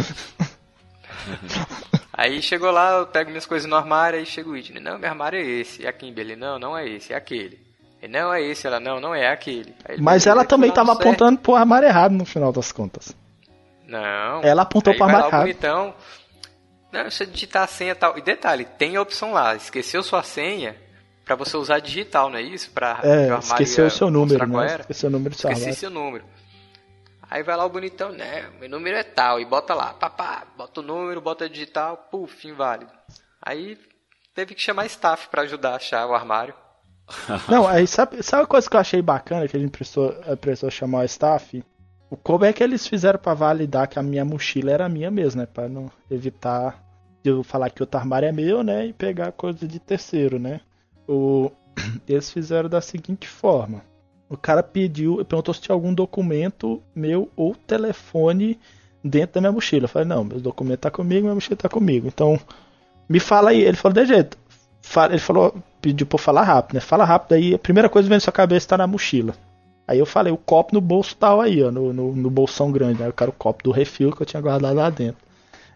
Aí 2.23 2.41
chegou 2.41 2.71
lá, 2.71 2.99
eu 2.99 3.07
pego 3.09 3.31
minhas 3.31 3.47
coisas 3.47 3.69
no 3.69 3.75
armário, 3.75 4.17
aí 4.17 4.25
chega 4.25 4.49
o 4.49 4.53
Whitney. 4.53 4.81
Não, 4.81 4.97
meu 4.97 5.09
armário 5.09 5.41
é 5.41 5.43
esse. 5.43 5.83
E 5.83 5.89
a 5.89 5.93
Kimberly, 5.93 6.35
ele, 6.35 6.41
não, 6.41 6.57
não 6.57 6.79
é 6.79 6.89
esse, 6.89 7.13
é 7.13 7.17
aquele. 7.17 7.59
Ele, 8.01 8.13
não, 8.13 8.33
é 8.33 8.41
esse. 8.41 8.65
Ela, 8.65 8.79
não, 8.79 9.01
não 9.01 9.13
é 9.13 9.27
aquele. 9.27 9.75
Mas 9.99 10.25
ela 10.25 10.45
também 10.45 10.71
fui 10.71 10.79
lá 10.79 10.85
tava 10.85 10.95
no 10.95 11.03
certo. 11.03 11.09
apontando 11.09 11.41
pro 11.41 11.57
armário 11.57 11.89
errado 11.89 12.13
no 12.13 12.25
final 12.25 12.53
das 12.53 12.71
contas. 12.71 13.13
Não. 13.89 14.41
Ela 14.41 14.63
apontou 14.63 14.97
lá 14.97 15.07
armário 15.07 15.27
errado. 15.27 15.41
bonitão. 15.41 15.95
Não, 16.93 17.03
deixa 17.03 17.25
eu 17.25 17.27
digitar 17.27 17.65
a 17.65 17.67
senha 17.67 17.91
e 17.91 17.97
tal. 17.97 18.17
E 18.17 18.23
detalhe, 18.23 18.67
tem 18.67 18.95
a 18.95 19.03
opção 19.03 19.33
lá. 19.33 19.57
Esqueceu 19.57 20.01
sua 20.05 20.23
senha 20.23 20.77
pra 21.25 21.35
você 21.35 21.57
usar 21.57 21.81
digital, 21.81 22.31
não 22.31 22.39
é 22.39 22.43
isso? 22.43 22.71
Pra 22.71 23.01
É, 23.03 23.37
esqueceu 23.37 23.87
o 23.87 23.91
seu 23.91 24.09
número, 24.13 24.47
né? 24.47 24.77
Esqueceu 24.79 25.09
o 25.09 25.13
número 25.13 25.35
do 25.35 25.41
seu 25.41 25.51
Esqueci 25.51 25.81
seu 25.81 25.91
número. 25.91 26.25
Aí 27.33 27.43
vai 27.43 27.57
lá 27.57 27.65
o 27.65 27.71
bonitão, 27.71 28.13
né? 28.13 28.51
Meu 28.61 28.69
número 28.69 28.95
é 28.95 29.03
tal. 29.03 29.41
E 29.41 29.45
bota 29.47 29.73
lá, 29.73 29.95
papá, 29.95 30.47
bota 30.55 30.81
o 30.81 30.83
número, 30.83 31.19
bota 31.19 31.49
digital, 31.49 31.97
puf, 32.11 32.47
inválido. 32.47 32.93
Aí 33.41 33.79
teve 34.35 34.55
que 34.55 34.61
chamar 34.61 34.85
staff 34.85 35.31
pra 35.31 35.41
ajudar 35.41 35.71
a 35.71 35.77
achar 35.77 36.07
o 36.07 36.15
armário. 36.15 36.53
Não, 37.49 37.67
aí 37.67 37.87
sabe, 37.87 38.23
sabe 38.23 38.43
uma 38.43 38.47
coisa 38.47 38.69
que 38.69 38.77
eu 38.77 38.81
achei 38.81 39.01
bacana 39.01 39.49
que 39.49 39.57
a 39.57 39.61
gente 39.61 39.71
precisou, 39.71 40.15
a 40.31 40.37
precisou 40.37 40.71
chamar 40.71 40.99
o 40.99 41.05
staff? 41.05 41.65
O 42.11 42.19
como 42.19 42.45
é 42.45 42.53
que 42.53 42.63
eles 42.63 42.87
fizeram 42.87 43.19
pra 43.19 43.33
validar 43.33 43.89
que 43.89 43.99
a 43.99 44.03
minha 44.03 44.27
mochila 44.27 44.71
era 44.71 44.87
minha 44.87 45.11
mesmo, 45.11 45.41
né? 45.41 45.47
Pra 45.47 45.71
não 45.71 45.91
evitar 46.11 46.85
de 47.23 47.31
eu 47.31 47.43
falar 47.43 47.71
que 47.71 47.83
outro 47.83 47.99
armário 47.99 48.29
é 48.29 48.33
meu, 48.33 48.63
né? 48.63 48.89
E 48.89 48.93
pegar 48.93 49.33
coisa 49.33 49.67
de 49.67 49.81
terceiro, 49.81 50.39
né? 50.39 50.61
O, 51.09 51.51
eles 52.07 52.31
fizeram 52.31 52.69
da 52.69 52.83
seguinte 52.83 53.27
forma. 53.27 53.91
O 54.33 54.37
cara 54.39 54.63
pediu, 54.63 55.23
perguntou 55.27 55.53
se 55.53 55.61
tinha 55.61 55.75
algum 55.75 55.93
documento 55.93 56.83
meu 56.95 57.29
ou 57.37 57.55
telefone 57.55 58.59
dentro 59.05 59.35
da 59.35 59.41
minha 59.43 59.53
mochila. 59.53 59.85
Eu 59.85 59.89
falei, 59.89 60.09
não, 60.09 60.25
meu 60.25 60.41
documento 60.41 60.81
tá 60.81 60.91
comigo, 60.91 61.25
minha 61.25 61.35
mochila 61.35 61.55
tá 61.55 61.69
comigo. 61.69 62.09
Então, 62.09 62.41
me 63.07 63.21
fala 63.21 63.51
aí. 63.51 63.61
Ele 63.61 63.77
falou, 63.77 63.93
de 63.93 64.07
jeito. 64.07 64.39
Ele 65.11 65.19
falou, 65.19 65.55
pediu 65.83 66.07
pra 66.07 66.15
eu 66.15 66.19
falar 66.19 66.45
rápido, 66.45 66.77
né? 66.77 66.81
Fala 66.81 67.05
rápido 67.05 67.35
aí, 67.35 67.53
a 67.53 67.59
primeira 67.59 67.91
coisa 67.91 68.07
que 68.07 68.09
vem 68.09 68.17
na 68.17 68.21
sua 68.21 68.33
cabeça 68.33 68.69
tá 68.69 68.79
na 68.79 68.87
mochila. 68.87 69.35
Aí 69.87 69.99
eu 69.99 70.07
falei, 70.07 70.33
o 70.33 70.39
copo 70.39 70.75
no 70.75 70.81
bolso 70.81 71.15
tal 71.15 71.43
aí, 71.43 71.63
ó, 71.63 71.71
no, 71.71 71.93
no, 71.93 72.17
no 72.17 72.31
bolsão 72.31 72.73
grande, 72.73 73.03
né? 73.03 73.09
Eu 73.09 73.13
quero 73.13 73.33
o 73.33 73.35
copo 73.35 73.63
do 73.63 73.71
refil 73.71 74.13
que 74.13 74.23
eu 74.23 74.27
tinha 74.27 74.41
guardado 74.41 74.75
lá 74.75 74.89
dentro. 74.89 75.21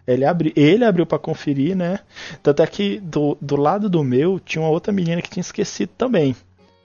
Ele 0.07 0.25
abriu, 0.25 0.51
ele 0.55 0.83
abriu 0.83 1.05
para 1.05 1.19
conferir, 1.19 1.75
né? 1.75 1.99
Tanto 2.41 2.63
é 2.63 2.65
que 2.65 2.99
do, 3.01 3.37
do 3.39 3.55
lado 3.55 3.87
do 3.87 4.03
meu 4.03 4.39
tinha 4.39 4.63
uma 4.63 4.71
outra 4.71 4.91
menina 4.91 5.21
que 5.21 5.29
tinha 5.29 5.41
esquecido 5.41 5.91
também. 5.95 6.35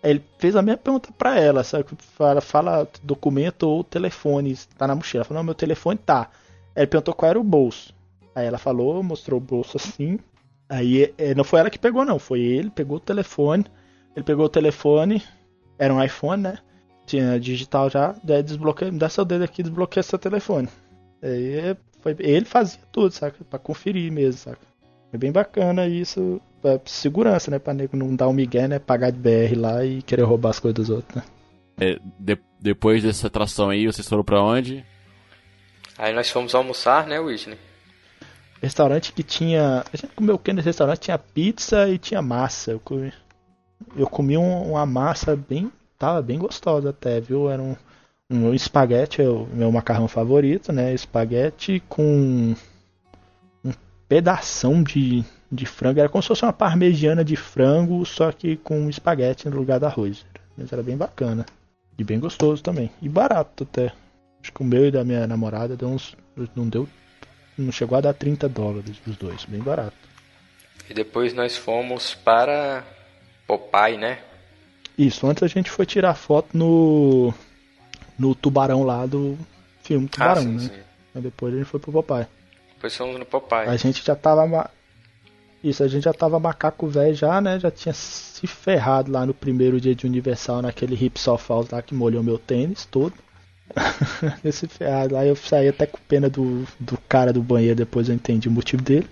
Ele 0.03 0.23
fez 0.39 0.57
a 0.57 0.63
mesma 0.63 0.79
pergunta 0.79 1.11
pra 1.17 1.39
ela, 1.39 1.63
sabe? 1.63 1.85
Fala, 1.99 2.41
fala 2.41 2.89
documento 3.03 3.63
ou 3.65 3.85
telefone, 3.85 4.57
tá 4.77 4.87
na 4.87 4.97
mochila. 4.97 5.21
Ela 5.21 5.25
falou, 5.25 5.39
não, 5.41 5.45
meu 5.45 5.55
telefone 5.55 5.99
tá. 5.99 6.29
Ele 6.75 6.87
perguntou 6.87 7.15
qual 7.15 7.31
era 7.31 7.41
o 7.41 7.45
bolso. 7.45 7.95
Aí 8.35 8.47
ela 8.47 8.59
falou, 8.59 9.03
mostrou 9.03 9.39
o 9.39 9.43
bolso 9.43 9.77
assim. 9.77 10.19
Aí 10.69 11.15
eh, 11.19 11.35
não 11.35 11.45
foi 11.45 11.61
ela 11.61 11.71
que 11.71 11.79
pegou, 11.79 12.05
não. 12.05 12.19
Foi 12.19 12.41
ele, 12.41 12.71
pegou 12.71 12.97
o 12.97 13.01
telefone. 13.01 13.65
Ele 14.17 14.25
pegou 14.25 14.47
o 14.47 14.49
telefone. 14.49 15.23
Era 15.79 15.95
um 15.95 16.03
iPhone, 16.03 16.43
né? 16.43 16.59
Tinha 17.07 17.39
digital 17.39 17.91
já. 17.91 18.15
Daí 18.25 18.43
desbloqueia. 18.43 18.91
Me 18.91 18.99
dá 18.99 19.09
seu 19.09 19.25
dedo 19.25 19.45
aqui, 19.45 19.63
desbloqueia 19.63 20.03
seu 20.03 20.19
telefone. 20.19 20.69
Aí 21.23 21.77
foi, 22.01 22.17
ele 22.19 22.45
fazia 22.45 22.81
tudo, 22.91 23.13
saca? 23.13 23.45
Pra 23.45 23.59
conferir 23.59 24.11
mesmo, 24.11 24.41
saca? 24.41 24.67
É 25.13 25.19
bem 25.19 25.31
bacana 25.31 25.87
isso. 25.87 26.41
Pra 26.63 26.81
segurança, 26.87 27.51
né? 27.51 27.59
Pra 27.59 27.75
nego 27.75 27.97
não 27.97 28.15
dar 28.15 28.29
um 28.29 28.33
migué, 28.33 28.69
né? 28.69 28.79
Pagar 28.79 29.11
de 29.11 29.19
BR 29.19 29.57
lá 29.57 29.85
e 29.85 30.01
querer 30.01 30.23
roubar 30.23 30.51
as 30.51 30.61
coisas 30.61 30.77
dos 30.77 30.91
outros, 30.91 31.17
né? 31.17 31.23
É, 31.81 31.99
de- 32.19 32.39
depois 32.61 33.03
dessa 33.03 33.27
atração 33.27 33.69
aí, 33.71 33.85
vocês 33.87 34.09
foram 34.09 34.23
pra 34.23 34.41
onde? 34.41 34.85
Aí 35.99 36.15
nós 36.15 36.31
fomos 36.31 36.55
almoçar, 36.55 37.07
né, 37.07 37.19
Whitney? 37.19 37.59
Restaurante 38.63 39.13
que 39.13 39.23
tinha. 39.25 39.85
A 39.93 39.97
gente 39.97 40.15
comeu 40.15 40.37
o 40.37 40.39
que 40.39 40.53
nesse 40.53 40.67
restaurante? 40.67 41.01
Tinha 41.01 41.19
pizza 41.19 41.89
e 41.89 41.99
tinha 41.99 42.23
massa. 42.23 42.71
Eu 42.71 42.79
comi, 42.81 43.13
eu 43.97 44.07
comi 44.07 44.39
um- 44.39 44.71
uma 44.71 44.87
massa 44.87 45.35
bem. 45.35 45.71
Tava 45.99 46.23
bem 46.23 46.39
gostosa 46.39 46.91
até, 46.91 47.21
viu? 47.21 47.51
Era 47.51 47.61
um, 47.61 47.75
um 48.31 48.55
espaguete, 48.55 49.21
é 49.21 49.29
o 49.29 49.47
meu 49.53 49.71
macarrão 49.73 50.07
favorito, 50.07 50.73
né? 50.73 50.95
Espaguete 50.95 51.83
com 51.89 52.55
pedação 54.13 54.83
de, 54.83 55.25
de 55.51 55.65
frango. 55.65 55.99
Era 55.99 56.09
como 56.11 56.21
se 56.21 56.29
fosse 56.29 56.45
uma 56.45 56.53
parmegiana 56.53 57.25
de 57.25 57.35
frango, 57.35 58.05
só 58.05 58.31
que 58.31 58.59
com 58.59 58.91
espaguete 58.91 59.49
no 59.49 59.57
lugar 59.57 59.81
do 59.81 59.87
arroz. 59.87 60.27
Mas 60.55 60.71
era 60.71 60.83
bem 60.83 60.99
bacana. 60.99 61.47
E 61.99 62.05
bem 62.05 62.21
gostoso 62.21 62.63
também. 62.63 62.91
E 63.01 63.09
barato 63.09 63.63
até. 63.63 63.91
Acho 64.43 64.53
que 64.53 64.61
o 64.61 64.67
meu 64.67 64.87
e 64.87 64.91
da 64.91 65.03
minha 65.03 65.27
namorada 65.27 65.75
deu 65.75 65.89
uns. 65.89 66.15
Não 66.55 66.69
deu 66.69 66.87
não 67.57 67.73
chegou 67.73 67.97
a 67.97 68.01
dar 68.03 68.15
30 68.15 68.49
dólares 68.49 68.97
os 69.07 69.17
dois, 69.17 69.45
bem 69.45 69.61
barato. 69.61 69.97
E 70.91 70.95
depois 70.95 71.33
nós 71.33 71.57
fomos 71.57 72.15
para 72.15 72.85
Popeye, 73.47 73.97
né? 73.97 74.19
Isso, 74.99 75.27
antes 75.27 75.43
a 75.43 75.47
gente 75.47 75.71
foi 75.71 75.87
tirar 75.87 76.15
foto 76.15 76.57
no 76.57 77.33
no 78.19 78.35
tubarão 78.35 78.83
lá 78.85 79.07
do 79.07 79.39
filme 79.83 80.09
Tubarão, 80.09 80.33
ah, 80.33 80.45
sim, 80.45 80.55
né? 80.55 80.61
sim. 80.61 80.81
Aí 81.15 81.23
depois 81.23 81.55
a 81.55 81.57
gente 81.59 81.67
foi 81.67 81.81
pro 81.81 81.93
Popeye. 81.93 82.27
Depois 82.83 82.97
fomos 82.97 83.17
no 83.17 83.25
Popeye. 83.25 83.69
A 83.69 83.77
gente 83.77 84.05
já 84.05 84.17
tava 84.17 84.69
Isso, 85.63 85.85
a 85.85 85.89
gente 85.89 86.03
já 86.03 86.13
tava 86.13 86.41
macaco 86.41 86.89
velho 86.89 87.15
já, 87.15 87.41
né? 87.41 87.61
Já 87.61 87.71
tinha 87.71 87.93
se 87.93 88.45
ferrado 88.45 89.13
lá 89.13 89.25
no 89.25 89.33
primeiro 89.33 89.81
dia 89.81 89.95
de 89.95 90.05
Universal 90.05 90.63
naquele 90.63 90.97
hip 90.97 91.21
soft 91.21 91.49
house 91.49 91.71
lá 91.71 91.81
que 91.81 91.95
molhou 91.95 92.25
meu 92.25 92.39
tênis 92.39 92.85
todo. 92.85 93.15
Esse 94.45 94.67
ferrado 94.67 95.15
lá, 95.15 95.25
eu 95.25 95.37
saí 95.37 95.69
até 95.69 95.87
com 95.87 95.97
pena 96.09 96.29
do, 96.29 96.67
do 96.81 96.99
cara 97.09 97.33
do 97.33 97.41
banheiro, 97.41 97.77
depois 97.77 98.09
eu 98.09 98.17
entendi 98.17 98.49
o 98.49 98.53
motivo 98.53 98.83
dele. 98.83 99.09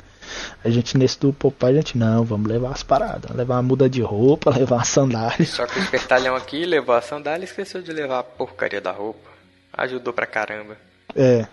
A 0.65 0.69
gente 0.69 0.99
nesse 0.99 1.21
do 1.21 1.33
Popeye, 1.33 1.71
a 1.71 1.77
gente, 1.77 1.97
não, 1.97 2.25
vamos 2.25 2.51
levar 2.51 2.73
as 2.73 2.83
paradas, 2.83 3.31
levar 3.37 3.55
uma 3.55 3.63
muda 3.63 3.89
de 3.89 4.03
roupa, 4.03 4.51
levar 4.59 4.79
uma 4.79 4.85
sandália. 4.85 5.47
Só 5.47 5.65
que 5.65 5.79
o 5.79 5.83
espertalhão 5.83 6.35
aqui 6.35 6.67
levou 6.67 6.97
a 6.97 7.01
sandália 7.01 7.45
e 7.45 7.47
esqueceu 7.47 7.81
de 7.81 7.93
levar 7.93 8.19
a 8.19 8.25
porcaria 8.25 8.81
da 8.81 8.91
roupa. 8.91 9.31
Ajudou 9.73 10.13
pra 10.13 10.27
caramba. 10.27 10.77
É. 11.15 11.47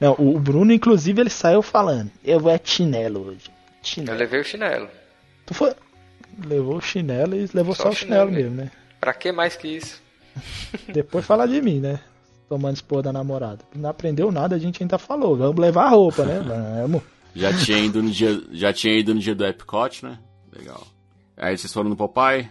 Não, 0.00 0.14
o 0.18 0.38
Bruno, 0.38 0.72
inclusive, 0.72 1.20
ele 1.20 1.30
saiu 1.30 1.62
falando, 1.62 2.10
eu 2.24 2.40
vou 2.40 2.50
é 2.50 2.60
chinelo 2.62 3.28
hoje. 3.28 3.46
Eu 3.48 3.52
Chinelo. 3.82 4.18
levei 4.18 4.40
o 4.40 4.44
chinelo. 4.44 4.88
Tu 5.46 5.54
foi. 5.54 5.74
Levou 6.44 6.76
o 6.76 6.80
chinelo 6.80 7.36
e 7.36 7.48
levou 7.54 7.74
só, 7.74 7.84
Só 7.84 7.88
o 7.90 7.92
o 7.92 7.94
chinelo, 7.94 8.28
chinelo 8.30 8.50
mesmo, 8.50 8.56
né? 8.64 8.70
Pra 9.00 9.12
que 9.14 9.30
mais 9.30 9.56
que 9.56 9.68
isso? 9.68 10.02
Depois 10.92 11.24
fala 11.24 11.46
de 11.46 11.60
mim, 11.62 11.80
né? 11.80 12.00
Tomando 12.48 12.74
expor 12.76 13.02
da 13.02 13.12
namorada. 13.12 13.60
Não 13.74 13.88
aprendeu 13.90 14.32
nada, 14.32 14.56
a 14.56 14.58
gente 14.58 14.82
ainda 14.82 14.98
falou. 14.98 15.36
Vamos 15.36 15.56
levar 15.60 15.84
a 15.84 15.90
roupa, 15.90 16.24
né? 16.24 16.40
Vamos. 16.82 17.02
Já 17.34 17.52
tinha 17.52 17.78
ido 17.78 18.02
no 18.02 18.10
dia, 18.10 18.40
já 18.52 18.72
tinha 18.72 18.94
ido 18.98 19.14
no 19.14 19.20
dia 19.20 19.34
do 19.34 19.44
Epcot, 19.44 20.04
né? 20.04 20.18
Legal. 20.56 20.86
Aí 21.36 21.56
vocês 21.58 21.72
foram 21.72 21.90
no 21.90 21.96
Popeye? 21.96 22.48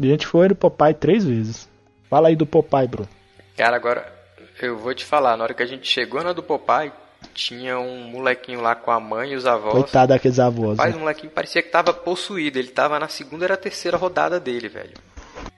A 0.00 0.06
gente 0.06 0.26
foi 0.26 0.48
no 0.48 0.54
Popeye 0.54 0.94
três 0.94 1.24
vezes. 1.24 1.68
Fala 2.10 2.28
aí 2.28 2.36
do 2.36 2.46
Popeye, 2.46 2.86
Bruno. 2.86 3.08
Cara, 3.56 3.76
agora 3.76 4.17
eu 4.66 4.76
vou 4.76 4.94
te 4.94 5.04
falar, 5.04 5.36
na 5.36 5.44
hora 5.44 5.54
que 5.54 5.62
a 5.62 5.66
gente 5.66 5.86
chegou 5.86 6.22
na 6.22 6.32
do 6.32 6.42
Popeye, 6.42 6.92
tinha 7.34 7.78
um 7.78 8.04
molequinho 8.04 8.60
lá 8.60 8.74
com 8.74 8.90
a 8.90 9.00
mãe 9.00 9.32
e 9.32 9.36
os 9.36 9.46
avós. 9.46 9.72
Coitado 9.72 10.08
daqueles 10.08 10.38
avós. 10.38 10.78
Rapaz, 10.78 10.94
né? 10.94 10.96
o 10.96 11.00
molequinho 11.00 11.32
parecia 11.32 11.62
que 11.62 11.70
tava 11.70 11.92
possuído. 11.92 12.58
Ele 12.58 12.68
tava 12.68 12.98
na 12.98 13.08
segunda 13.08 13.44
era 13.44 13.54
a 13.54 13.58
terceira 13.58 13.96
rodada 13.96 14.38
dele, 14.38 14.68
velho. 14.68 14.94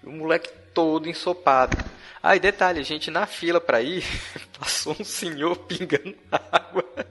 O 0.02 0.10
moleque 0.10 0.50
todo 0.74 1.08
ensopado. 1.08 1.76
Ah, 2.22 2.36
e 2.36 2.40
detalhe, 2.40 2.80
a 2.80 2.84
gente 2.84 3.10
na 3.10 3.26
fila 3.26 3.60
pra 3.60 3.80
ir, 3.80 4.04
passou 4.58 4.94
um 4.98 5.04
senhor 5.04 5.56
pingando 5.56 6.14
água. 6.30 6.84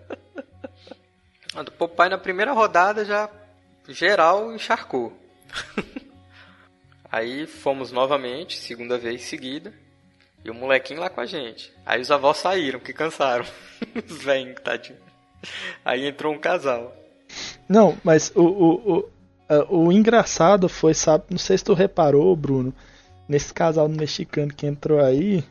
A 1.55 1.63
do 1.63 1.71
Popeye 1.71 2.09
na 2.09 2.17
primeira 2.17 2.53
rodada 2.53 3.03
já 3.03 3.27
geral 3.87 4.53
encharcou. 4.53 5.11
Aí 7.11 7.47
fomos 7.47 7.91
novamente, 7.91 8.59
segunda 8.59 8.99
vez 8.99 9.23
seguida. 9.23 9.73
E 10.43 10.49
o 10.49 10.53
molequinho 10.53 10.99
lá 10.99 11.09
com 11.09 11.21
a 11.21 11.25
gente. 11.25 11.71
Aí 11.85 12.01
os 12.01 12.11
avós 12.11 12.37
saíram, 12.37 12.79
que 12.79 12.93
cansaram. 12.93 13.45
Os 14.09 14.23
velhos, 14.23 14.59
tadinho. 14.61 14.99
Aí 15.83 16.07
entrou 16.07 16.33
um 16.33 16.39
casal. 16.39 16.95
Não, 17.67 17.97
mas 18.03 18.31
o, 18.35 18.41
o, 18.41 19.09
o, 19.69 19.85
o 19.85 19.91
engraçado 19.91 20.67
foi, 20.67 20.93
sabe, 20.93 21.25
não 21.29 21.37
sei 21.37 21.57
se 21.57 21.63
tu 21.63 21.73
reparou, 21.73 22.35
Bruno, 22.35 22.73
nesse 23.27 23.53
casal 23.53 23.87
mexicano 23.87 24.53
que 24.53 24.65
entrou 24.65 24.99
aí, 24.99 25.43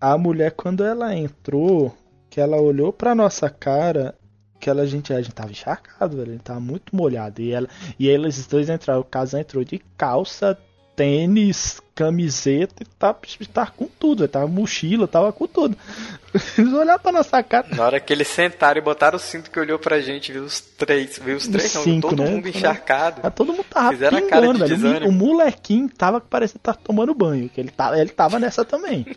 a 0.00 0.16
mulher 0.16 0.52
quando 0.52 0.84
ela 0.84 1.14
entrou, 1.14 1.94
que 2.30 2.40
ela 2.40 2.56
olhou 2.56 2.92
pra 2.92 3.14
nossa 3.14 3.50
cara, 3.50 4.14
que 4.58 4.70
ela, 4.70 4.82
a 4.82 4.86
gente, 4.86 5.12
a 5.12 5.20
gente 5.20 5.34
tava 5.34 5.50
encharcado, 5.50 6.16
velho, 6.16 6.32
ele 6.32 6.38
tava 6.38 6.60
muito 6.60 6.96
molhado, 6.96 7.42
e 7.42 7.52
ela, 7.52 7.68
e 7.98 8.08
eles 8.08 8.46
dois 8.46 8.70
entraram, 8.70 9.00
o 9.00 9.04
casal 9.04 9.40
entrou 9.40 9.62
de 9.62 9.78
calça, 9.96 10.58
tênis, 10.96 11.80
camiseta 11.94 12.82
e 12.82 12.86
tava, 12.98 13.18
tava 13.52 13.70
com 13.70 13.86
tudo, 13.86 14.26
tava 14.26 14.46
mochila, 14.48 15.06
tava 15.06 15.32
com 15.32 15.46
tudo. 15.46 15.76
Eles 16.58 16.72
olharam 16.72 16.98
pra 17.00 17.12
nossa 17.12 17.42
cara. 17.42 17.66
Na 17.74 17.84
hora 17.84 18.00
que 18.00 18.12
eles 18.12 18.28
sentaram 18.28 18.78
e 18.78 18.84
botaram 18.84 19.16
o 19.16 19.18
cinto 19.20 19.50
que 19.50 19.58
olhou 19.60 19.78
pra 19.78 20.00
gente, 20.00 20.32
viu 20.32 20.42
os 20.44 20.60
três, 20.60 21.18
viu 21.18 21.36
os 21.36 21.46
três, 21.46 21.70
Cinco, 21.70 22.08
todo 22.10 22.22
né? 22.22 22.28
mundo 22.30 22.48
encharcado. 22.48 23.30
Todo 23.30 23.52
mundo 23.52 23.64
tava 23.64 23.90
Fizeram 23.92 24.18
pingando, 24.18 24.30
cara 24.30 24.52
de 24.52 24.58
velho. 24.58 24.64
O 24.64 24.68
mi- 24.68 24.76
desânimo. 24.76 25.08
O 25.08 25.12
molequinho 25.12 25.88
tava 25.88 26.20
que 26.20 26.26
parecia 26.26 26.58
estar 26.58 26.74
tomando 26.74 27.14
banho, 27.14 27.48
que 27.48 27.60
ele 27.60 27.70
tava, 27.70 27.98
ele 27.98 28.10
tava 28.10 28.38
nessa 28.38 28.64
também. 28.64 29.06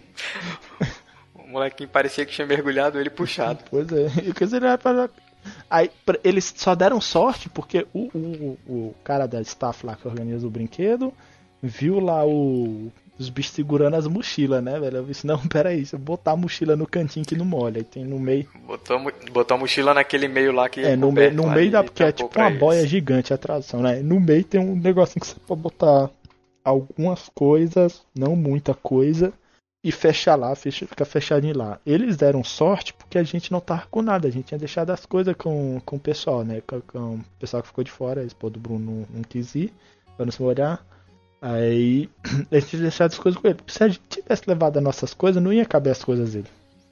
O 1.36 1.52
molequinho 1.54 1.90
parecia 1.90 2.24
que 2.28 2.32
tinha 2.32 2.46
mergulhado 2.46 3.00
ele 3.00 3.10
puxado. 3.10 3.60
Pois 3.72 3.92
é. 3.92 4.06
E 4.24 4.32
que 4.34 4.44
ele 4.44 4.78
pra- 4.78 5.10
Aí 5.68 5.90
eles 6.24 6.54
só 6.56 6.76
deram 6.76 7.02
sorte 7.02 7.50
porque 7.50 7.88
o, 7.92 8.02
o, 8.16 8.58
o 8.68 8.96
cara 9.04 9.26
da 9.28 9.42
staff 9.42 9.84
lá 9.86 9.96
que 9.96 10.08
organiza 10.08 10.46
o 10.46 10.50
brinquedo 10.50 11.12
viu 11.62 12.00
lá 12.00 12.26
o, 12.26 12.92
os 13.18 13.30
bichos 13.30 13.54
segurando 13.54 13.96
as 13.96 14.08
mochilas, 14.08 14.64
né, 14.64 14.80
velho? 14.80 14.98
Eu 14.98 15.06
disse, 15.06 15.28
não, 15.28 15.38
peraí, 15.48 15.86
se 15.86 15.96
eu 15.96 16.00
botar 16.00 16.32
a 16.32 16.38
mochila 16.38 16.76
no 16.76 16.88
cantinho 16.88 17.26
que 17.26 17.36
não 17.36 17.46
molha. 17.46 17.80
Aí 17.80 17.84
tem 17.84 18.06
no 18.06 18.20
meio. 18.20 18.48
Botou, 18.66 19.00
botou 19.32 19.56
a 19.56 19.60
mochila 19.60 19.94
naquele 19.94 20.28
meio 20.28 20.52
lá 20.52 20.70
que 20.70 20.82
É, 20.82 20.96
no, 20.96 21.08
coberto 21.08 21.36
meio, 21.36 21.48
no 21.48 21.54
meio 21.54 21.72
da. 21.72 21.84
Porque 21.84 22.04
é 22.04 22.12
tipo 22.12 22.38
uma 22.38 22.48
eles. 22.48 22.60
boia 22.60 22.88
gigante 22.88 23.34
a 23.34 23.38
tradução, 23.38 23.82
né? 23.82 24.00
No 24.02 24.20
meio 24.20 24.44
tem 24.44 24.60
um 24.60 24.76
negocinho 24.76 25.22
que 25.22 25.28
você 25.28 25.40
pode 25.46 25.62
botar 25.62 26.10
algumas 26.64 27.30
coisas, 27.30 28.04
não 28.16 28.36
muita 28.36 28.74
coisa, 28.74 29.34
e 29.84 29.92
fechar 29.92 30.36
lá, 30.36 30.54
fecha, 30.56 30.86
fica 30.86 31.06
fechadinho 31.06 31.58
lá. 31.58 31.80
Eles 31.86 32.18
deram 32.18 32.44
sorte 32.44 32.94
porque 32.94 33.18
a 33.18 33.24
gente 33.24 33.52
não 33.52 33.60
tava 33.60 33.88
com 33.90 34.02
nada, 34.02 34.28
a 34.28 34.32
gente 34.32 34.48
tinha 34.48 34.60
deixado 34.60 34.92
as 34.92 35.06
coisas 35.06 35.36
com, 35.36 35.82
com 35.86 35.96
o 35.96 36.00
pessoal, 36.00 36.44
né? 36.44 36.62
Com, 36.66 36.82
com 36.82 37.16
o 37.16 37.26
pessoal 37.40 37.62
que 37.62 37.68
ficou 37.70 37.84
de 37.84 37.92
fora, 37.92 38.22
a 38.22 38.26
esposa 38.26 38.54
do 38.54 38.60
Bruno 38.60 38.80
não, 38.92 39.08
não 39.16 39.24
quis 39.24 39.56
ir, 39.56 39.74
pra 40.16 40.26
não 40.26 40.32
se 40.32 40.42
molhar. 40.42 40.86
Aí 41.42 42.10
a 42.52 42.56
gente 42.60 42.68
tinha 42.70 42.82
deixado 42.82 43.12
as 43.12 43.18
coisas 43.18 43.40
com 43.42 43.48
ele. 43.48 43.60
Se 43.68 43.84
a 43.84 43.88
gente 43.88 44.02
tivesse 44.10 44.44
levado 44.48 44.78
as 44.78 44.84
nossas 44.84 45.14
coisas, 45.14 45.42
não 45.42 45.54
ia 45.54 45.66
caber 45.66 45.92
as 45.92 46.04
coisas 46.04 46.32
dele. 46.34 46.48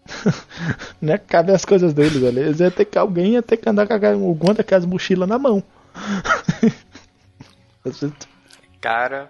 não 1.02 1.10
ia 1.14 1.20
caber 1.20 1.54
as 1.56 1.66
coisas 1.66 1.94
dele, 1.94 2.20
velho. 2.20 2.40
Eles 2.40 2.60
ia 2.60 2.72
ter 2.72 2.86
que, 2.86 2.98
alguém 2.98 3.34
ia 3.34 3.42
ter 3.44 3.58
que 3.58 3.68
andar 3.70 3.86
com 3.88 3.94
alguma 4.28 4.54
daquelas 4.54 4.86
mochilas 4.86 5.28
na 5.28 5.38
mão. 5.38 5.62
Cara, 8.82 9.30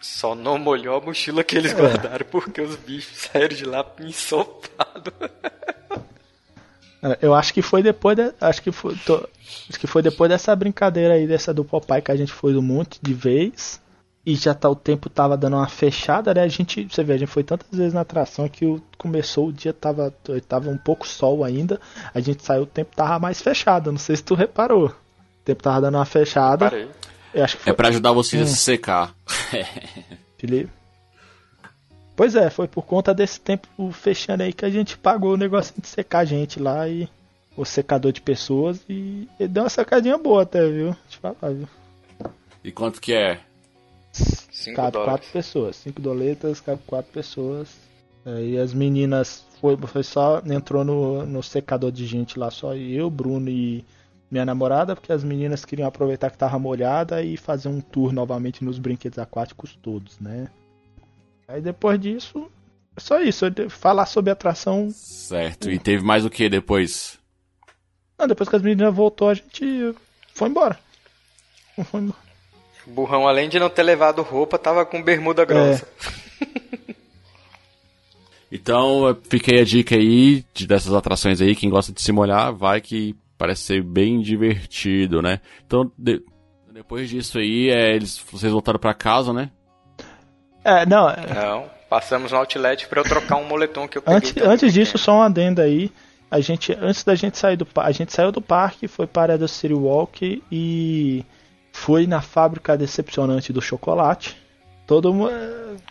só 0.00 0.34
não 0.34 0.58
molhou 0.58 0.96
a 0.96 1.00
mochila 1.00 1.42
que 1.44 1.56
É. 1.56 1.58
eles 1.58 1.72
guardaram 1.72 2.26
porque 2.30 2.60
os 2.60 2.76
bichos 2.76 3.18
saíram 3.32 3.56
de 3.56 3.64
lá 3.64 3.84
ensopados. 4.00 5.12
É, 7.02 7.18
Eu 7.22 7.34
acho 7.34 7.52
que 7.54 7.62
foi 7.62 7.82
depois 7.82 8.16
de, 8.16 8.32
acho 8.40 8.62
que 8.62 8.72
foi, 8.72 8.94
tô- 9.04 9.28
acho 9.68 9.78
que 9.78 9.86
foi 9.86 10.02
depois 10.02 10.28
dessa 10.30 10.54
brincadeira 10.56 11.14
aí 11.14 11.26
dessa 11.26 11.52
do 11.54 11.64
Popeye 11.64 12.02
que 12.02 12.10
a 12.12 12.16
gente 12.16 12.32
foi 12.32 12.54
um 12.56 12.62
monte 12.62 12.98
de 13.02 13.12
vez 13.14 13.80
e 14.26 14.34
já 14.36 14.54
tá 14.54 14.68
o 14.70 14.74
tempo 14.74 15.10
tava 15.10 15.36
dando 15.36 15.56
uma 15.56 15.68
fechada, 15.68 16.32
né? 16.32 16.42
A 16.42 16.48
gente, 16.48 16.84
você 16.84 17.04
vê, 17.04 17.12
a 17.12 17.18
gente 17.18 17.28
foi 17.30 17.44
tantas 17.44 17.68
vezes 17.76 17.92
na 17.92 18.00
atração 18.00 18.48
que 18.48 18.64
o, 18.64 18.80
começou 18.96 19.48
o 19.48 19.52
dia 19.52 19.72
tava 19.72 20.12
tava 20.48 20.70
um 20.70 20.78
pouco 20.78 21.06
sol 21.06 21.44
ainda. 21.44 21.78
A 22.14 22.20
gente 22.20 22.42
saiu 22.42 22.62
o 22.62 22.66
tempo 22.66 22.96
tava 22.96 23.18
mais 23.18 23.42
fechado, 23.42 23.92
não 23.92 23.98
sei 23.98 24.16
se 24.16 24.24
tu 24.24 24.34
reparou. 24.34 24.86
O 24.86 25.44
tempo 25.44 25.62
tava 25.62 25.82
dando 25.82 25.96
uma 25.96 26.04
fechada. 26.06 26.70
Parei. 26.70 26.88
Eu 27.34 27.44
acho 27.44 27.56
que 27.56 27.64
foi 27.64 27.72
É 27.72 27.76
pra 27.76 27.88
ajudar 27.88 28.12
vocês 28.12 28.40
Hum. 28.42 28.44
a 28.44 28.48
se 28.48 28.56
secar. 28.56 29.14
Felipe. 30.38 30.70
Pois 32.16 32.36
é, 32.36 32.48
foi 32.48 32.68
por 32.68 32.82
conta 32.84 33.12
desse 33.12 33.40
tempo 33.40 33.90
fechando 33.92 34.44
aí 34.44 34.52
que 34.52 34.64
a 34.64 34.70
gente 34.70 34.96
pagou 34.96 35.32
o 35.34 35.36
negocinho 35.36 35.80
de 35.82 35.88
secar 35.88 36.20
a 36.20 36.24
gente 36.24 36.60
lá 36.60 36.88
e 36.88 37.08
o 37.56 37.64
secador 37.64 38.12
de 38.12 38.20
pessoas 38.20 38.80
e, 38.88 39.28
e 39.38 39.48
deu 39.48 39.64
uma 39.64 39.68
secadinha 39.68 40.16
boa 40.16 40.42
até, 40.44 40.60
viu? 40.64 40.96
Deixa 41.08 41.18
eu 41.22 41.34
falar, 41.34 41.52
viu? 41.52 41.68
E 42.62 42.70
quanto 42.72 43.00
que 43.00 43.12
é? 43.12 43.40
Cinco 44.14 44.76
Cabe 44.76 44.92
dólares. 44.92 45.12
quatro 45.12 45.32
pessoas, 45.32 45.76
cinco 45.76 46.00
doletas, 46.00 46.60
cabe 46.60 46.80
quatro 46.86 47.12
pessoas. 47.12 47.68
Aí 48.24 48.56
as 48.56 48.72
meninas 48.72 49.44
foi, 49.60 49.76
foi 49.76 50.02
só, 50.02 50.40
entrou 50.46 50.84
no, 50.84 51.26
no 51.26 51.42
secador 51.42 51.92
de 51.92 52.06
gente 52.06 52.38
lá, 52.38 52.50
só 52.50 52.74
eu, 52.74 53.10
Bruno 53.10 53.50
e 53.50 53.84
minha 54.30 54.44
namorada, 54.44 54.96
porque 54.96 55.12
as 55.12 55.22
meninas 55.22 55.64
queriam 55.64 55.86
aproveitar 55.86 56.30
que 56.30 56.38
tava 56.38 56.58
molhada 56.58 57.22
e 57.22 57.36
fazer 57.36 57.68
um 57.68 57.80
tour 57.80 58.12
novamente 58.12 58.64
nos 58.64 58.78
brinquedos 58.78 59.18
aquáticos 59.18 59.76
todos, 59.82 60.18
né? 60.18 60.48
Aí 61.46 61.60
depois 61.60 62.00
disso, 62.00 62.50
é 62.96 63.00
só 63.00 63.20
isso, 63.20 63.44
falar 63.68 64.06
sobre 64.06 64.30
a 64.30 64.32
atração. 64.32 64.90
Certo. 64.90 65.70
E 65.70 65.78
teve 65.78 66.02
mais 66.02 66.24
o 66.24 66.30
que 66.30 66.48
depois? 66.48 67.18
Não, 68.18 68.26
depois 68.26 68.48
que 68.48 68.56
as 68.56 68.62
meninas 68.62 68.94
voltou, 68.94 69.28
a 69.28 69.34
gente 69.34 69.94
foi 70.32 70.48
embora. 70.48 70.78
Foi 71.84 72.00
embora. 72.00 72.24
Burrão, 72.86 73.26
além 73.26 73.48
de 73.48 73.58
não 73.58 73.70
ter 73.70 73.82
levado 73.82 74.22
roupa, 74.22 74.58
tava 74.58 74.84
com 74.84 75.02
bermuda 75.02 75.44
grossa. 75.44 75.86
Então, 78.52 79.16
fica 79.28 79.52
aí 79.52 79.60
a 79.60 79.64
dica 79.64 79.96
aí 79.96 80.44
de, 80.54 80.66
dessas 80.66 80.92
atrações 80.92 81.40
aí. 81.40 81.56
Quem 81.56 81.68
gosta 81.68 81.92
de 81.92 82.00
se 82.00 82.12
molhar, 82.12 82.52
vai 82.54 82.80
que 82.80 83.16
parece 83.36 83.62
ser 83.62 83.82
bem 83.82 84.20
divertido, 84.20 85.20
né? 85.20 85.40
Então, 85.66 85.90
de- 85.98 86.22
depois 86.72 87.08
disso 87.08 87.38
aí, 87.38 87.70
é, 87.70 87.94
eles, 87.96 88.16
vocês 88.30 88.52
voltaram 88.52 88.78
pra 88.78 88.94
casa, 88.94 89.32
né? 89.32 89.50
É, 90.64 90.86
não, 90.86 91.10
é- 91.10 91.34
Não, 91.34 91.64
passamos 91.90 92.30
no 92.30 92.38
outlet 92.38 92.86
pra 92.86 93.00
eu 93.00 93.04
trocar 93.04 93.36
um 93.36 93.44
moletom 93.44 93.88
que 93.88 93.98
eu 93.98 94.02
peguei. 94.02 94.18
Antes, 94.18 94.36
antes 94.36 94.72
disso, 94.72 94.92
pequeno. 94.92 95.04
só 95.04 95.18
um 95.18 95.22
adendo 95.22 95.60
aí. 95.60 95.90
A 96.30 96.40
gente, 96.40 96.72
antes 96.80 97.02
da 97.04 97.14
gente 97.14 97.36
sair 97.38 97.56
do 97.56 97.66
parque, 97.66 97.90
a 97.90 97.92
gente 97.92 98.12
saiu 98.12 98.30
do 98.32 98.40
parque, 98.40 98.86
foi 98.88 99.06
para 99.06 99.34
a 99.34 99.48
City 99.48 99.74
Walk 99.74 100.42
e 100.50 101.24
foi 101.74 102.06
na 102.06 102.22
fábrica 102.22 102.78
decepcionante 102.78 103.52
do 103.52 103.60
chocolate. 103.60 104.40
Todo 104.86 105.12
mundo. 105.12 105.32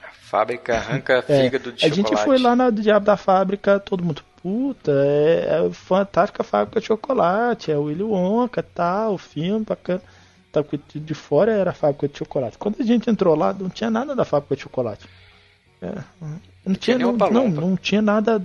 A 0.01 0.11
fábrica 0.13 0.77
arranca 0.77 1.23
É, 1.27 1.43
fígado 1.43 1.73
de 1.73 1.85
a 1.85 1.89
chocolate. 1.89 1.95
gente 1.95 2.23
foi 2.23 2.39
lá 2.39 2.55
na 2.55 2.69
diabo 2.69 3.05
da 3.05 3.17
fábrica, 3.17 3.79
todo 3.81 4.03
mundo, 4.03 4.23
puta, 4.41 4.91
é, 4.91 5.67
é 5.67 5.73
fantástica 5.73 6.41
a 6.41 6.45
fábrica 6.45 6.79
de 6.79 6.87
chocolate, 6.87 7.69
é 7.69 7.77
o 7.77 7.83
Willy 7.83 8.01
Wonka, 8.01 8.63
tal, 8.63 9.15
o 9.15 9.17
filme 9.17 9.65
bacana. 9.65 10.01
Tá, 10.53 10.63
de 10.95 11.13
fora 11.13 11.51
era 11.51 11.71
a 11.71 11.73
fábrica 11.73 12.07
de 12.07 12.17
chocolate. 12.17 12.57
Quando 12.57 12.77
a 12.79 12.83
gente 12.83 13.09
entrou 13.09 13.35
lá, 13.35 13.53
não 13.53 13.69
tinha 13.69 13.91
nada 13.91 14.15
da 14.15 14.23
fábrica 14.23 14.55
de 14.55 14.61
chocolate. 14.61 15.05
É, 15.81 15.95
não, 16.65 16.75
tinha, 16.75 16.97
não, 16.97 17.11
não, 17.11 17.49
não 17.49 17.75
tinha 17.75 18.01
nada 18.01 18.41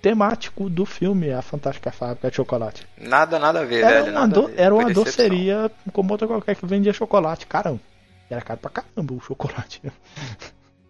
temático 0.00 0.68
do 0.70 0.84
filme 0.86 1.30
A 1.32 1.42
Fantástica 1.42 1.90
Fábrica 1.92 2.30
de 2.30 2.36
Chocolate. 2.36 2.86
Nada, 2.98 3.38
nada 3.38 3.60
a 3.60 3.64
ver, 3.64 3.84
Era 3.84 4.02
velho. 4.04 4.16
uma, 4.16 4.26
do- 4.28 4.46
ver. 4.46 4.54
era 4.58 4.74
uma 4.74 4.82
Foi 4.84 4.94
decepção. 4.94 5.24
doceria 5.28 5.70
como 5.92 6.12
outra 6.12 6.26
qualquer 6.26 6.56
que 6.56 6.66
vendia 6.66 6.92
chocolate. 6.92 7.46
Caramba, 7.46 7.80
era 8.28 8.40
caro 8.40 8.60
pra 8.60 8.70
caramba 8.70 9.14
o 9.14 9.20
chocolate. 9.20 9.80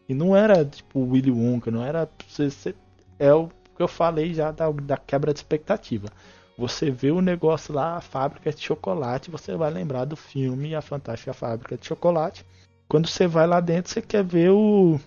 E 0.09 0.15
não 0.15 0.35
era 0.37 0.65
tipo 0.65 1.01
Willy 1.01 1.31
Wonka, 1.31 1.71
não 1.71 1.85
era. 1.85 2.09
Você, 2.29 2.51
você- 2.51 2.75
é 3.19 3.33
o 3.33 3.49
que 3.77 3.83
eu 3.83 3.89
falei 3.89 4.35
já 4.35 4.51
da, 4.51 4.71
da 4.71 4.97
quebra 4.97 5.33
de 5.33 5.39
expectativa. 5.39 6.09
Você 6.59 6.91
vê 6.91 7.11
o 7.11 7.21
negócio 7.21 7.73
lá, 7.73 7.97
a 7.97 8.01
fábrica 8.01 8.53
de 8.53 8.61
chocolate, 8.61 9.31
você 9.31 9.55
vai 9.57 9.71
lembrar 9.71 10.05
do 10.05 10.17
filme 10.17 10.75
A 10.75 10.83
Fantástica 10.83 11.33
Fábrica 11.33 11.77
de 11.77 11.87
Chocolate. 11.87 12.45
Quando 12.89 13.07
você 13.09 13.27
vai 13.27 13.47
lá 13.47 13.61
dentro, 13.61 13.91
você 13.91 14.03
quer 14.03 14.23
ver 14.25 14.51
o, 14.51 15.01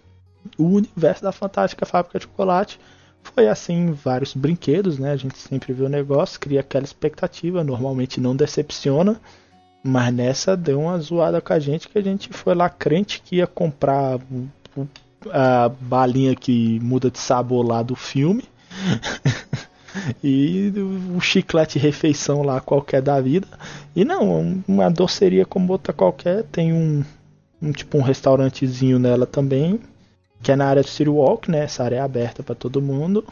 o 0.58 0.63
universo 0.63 1.22
da 1.22 1.32
Fantástica 1.32 1.86
Fábrica 1.86 2.18
de 2.18 2.26
Chocolate. 2.26 2.80
Foi 3.24 3.48
assim 3.48 3.92
vários 3.92 4.34
brinquedos, 4.34 5.00
né? 5.00 5.12
A 5.12 5.16
gente 5.16 5.38
sempre 5.38 5.74
vê 5.74 5.84
o 5.84 5.90
negócio, 5.90 6.40
cria 6.40 6.60
aquela 6.60 6.84
expectativa, 6.84 7.64
normalmente 7.64 8.20
não 8.20 8.36
decepciona. 8.36 9.20
Mas 9.84 10.14
nessa 10.14 10.56
deu 10.56 10.82
uma 10.82 10.98
zoada 11.00 11.42
com 11.42 11.54
a 11.54 11.60
gente 11.60 11.90
que 11.90 11.98
a 11.98 12.02
gente 12.02 12.30
foi 12.32 12.56
lá 12.56 12.70
crente 12.70 13.22
que 13.22 13.38
ia 13.38 13.48
comprar 13.48 14.20
a 15.32 15.70
balinha 15.82 16.36
que 16.36 16.80
muda 16.82 17.10
de 17.10 17.20
sabor 17.20 17.66
lá 17.66 17.82
do 17.82 17.96
filme. 17.96 18.44
e 20.24 20.72
o 21.16 21.20
chiclete 21.20 21.78
refeição 21.78 22.42
lá 22.44 22.60
qualquer 22.62 23.02
da 23.02 23.20
vida. 23.20 23.48
E 23.96 24.04
não, 24.04 24.64
uma 24.68 24.90
doceria 24.90 25.46
como 25.46 25.72
outra 25.72 25.94
qualquer, 25.94 26.44
tem 26.44 26.74
um, 26.74 27.04
um 27.62 27.72
tipo 27.72 27.98
um 27.98 28.02
restaurantezinho 28.02 29.00
nela 29.00 29.26
também, 29.26 29.80
que 30.43 30.51
é 30.51 30.56
na 30.56 30.67
área 30.67 30.84
do 30.84 30.89
City 30.89 31.10
Walk, 31.10 31.49
né? 31.49 31.63
Essa 31.63 31.84
área 31.84 31.95
é 31.95 31.99
aberta 31.99 32.43
para 32.43 32.53
todo 32.53 32.82
mundo. 32.82 33.25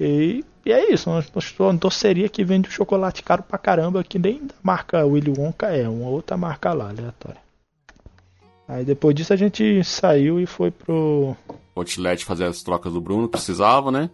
E, 0.00 0.44
e 0.64 0.72
é 0.72 0.92
isso, 0.92 1.10
uma, 1.10 1.24
uma 1.60 1.74
doceria 1.74 2.28
que 2.28 2.44
vende 2.44 2.68
um 2.68 2.72
chocolate 2.72 3.22
caro 3.22 3.42
pra 3.42 3.58
caramba, 3.58 4.02
que 4.02 4.18
nem 4.18 4.46
da 4.46 4.54
marca 4.62 5.04
Willy 5.04 5.32
Wonka 5.36 5.66
é, 5.66 5.88
uma 5.88 6.08
outra 6.08 6.36
marca 6.36 6.72
lá, 6.72 6.88
aleatória. 6.88 7.40
Aí 8.66 8.84
depois 8.84 9.14
disso 9.14 9.32
a 9.32 9.36
gente 9.36 9.82
saiu 9.84 10.40
e 10.40 10.46
foi 10.46 10.70
pro. 10.70 11.36
Outlet 11.76 12.24
fazer 12.24 12.44
as 12.44 12.62
trocas 12.62 12.92
do 12.92 13.00
Bruno, 13.00 13.28
precisava, 13.28 13.90
né? 13.90 14.10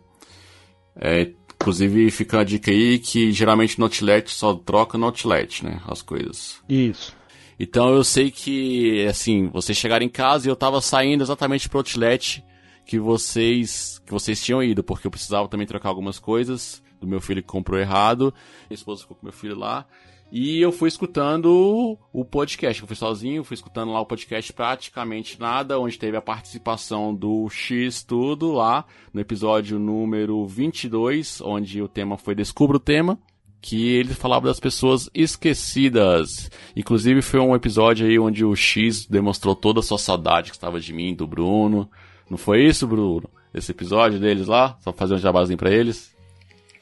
É, 0.97 1.31
Inclusive, 1.65 2.11
fica 2.11 2.41
a 2.41 2.45
dica 2.45 2.71
aí 2.71 2.99
que 2.99 3.33
geralmente 3.33 3.79
no 3.79 3.87
outlet 3.87 4.31
só 4.31 4.53
troca 4.53 4.99
no 4.99 5.07
outlet, 5.07 5.65
né? 5.65 5.81
As 5.89 6.03
coisas. 6.03 6.57
Isso. 6.69 7.17
Então 7.59 7.95
eu 7.95 8.03
sei 8.03 8.31
que, 8.31 9.05
assim, 9.07 9.49
vocês 9.49 9.77
chegaram 9.79 10.05
em 10.05 10.09
casa 10.09 10.47
e 10.47 10.51
eu 10.51 10.57
tava 10.57 10.81
saindo 10.81 11.23
exatamente 11.23 11.69
pro 11.69 11.79
outlet 11.79 12.45
que 12.85 12.99
vocês 12.99 14.01
que 14.05 14.13
vocês 14.13 14.43
tinham 14.43 14.63
ido, 14.63 14.83
porque 14.83 15.07
eu 15.07 15.11
precisava 15.11 15.49
também 15.49 15.67
trocar 15.67 15.89
algumas 15.89 16.19
coisas 16.19 16.83
do 17.01 17.07
meu 17.07 17.21
filho 17.21 17.43
que 17.43 17.49
comprou 17.49 17.79
errado. 17.79 18.35
Minha 18.69 18.75
esposa 18.75 19.03
ficou 19.03 19.17
com 19.17 19.27
meu 19.27 19.33
filho 19.33 19.57
lá. 19.57 19.87
E 20.33 20.61
eu 20.61 20.73
fui 20.73 20.89
escutando 20.89 21.97
o 22.13 22.25
podcast. 22.25 22.83
Eu 22.83 22.89
fui 22.89 22.97
sozinho, 22.97 23.45
fui 23.45 23.55
escutando 23.55 23.93
lá 23.93 24.01
o 24.01 24.07
podcast 24.07 24.53
praticamente 24.53 25.39
nada, 25.39 25.79
onde 25.79 25.99
teve 25.99 26.17
a 26.17 26.23
participação 26.23 27.15
do 27.15 27.49
X 27.49 28.03
Tudo 28.03 28.51
lá, 28.53 28.85
no 29.13 29.21
episódio 29.21 29.79
número 29.79 30.45
22, 30.47 31.41
onde 31.41 31.81
o 31.81 31.89
tema 31.89 32.19
foi 32.19 32.35
Descubra 32.35 32.79
o 32.79 32.81
Tema 32.81 33.19
que 33.65 33.95
ele 33.95 34.13
falava 34.13 34.47
das 34.47 34.61
pessoas 34.61 35.09
esquecidas. 35.15 36.51
Inclusive 36.77 37.23
foi 37.23 37.41
um 37.41 37.55
episódio 37.55 38.07
aí 38.07 38.19
onde 38.19 38.45
o 38.45 38.55
X 38.55 39.07
demonstrou 39.07 39.57
toda 39.57 39.81
a 39.81 39.83
sua 39.83 39.97
saudade 39.97 40.51
que 40.51 40.57
estava 40.57 40.79
de 40.79 40.93
mim, 40.93 41.15
do 41.15 41.27
Bruno. 41.27 41.91
Não 42.29 42.37
foi 42.37 42.63
isso, 42.63 42.87
Bruno? 42.87 43.27
Esse 43.55 43.71
episódio 43.71 44.21
deles 44.21 44.49
lá? 44.49 44.77
Só 44.81 44.93
fazer 44.93 45.15
um 45.15 45.19
jabazinho 45.19 45.57
para 45.57 45.73
eles? 45.73 46.15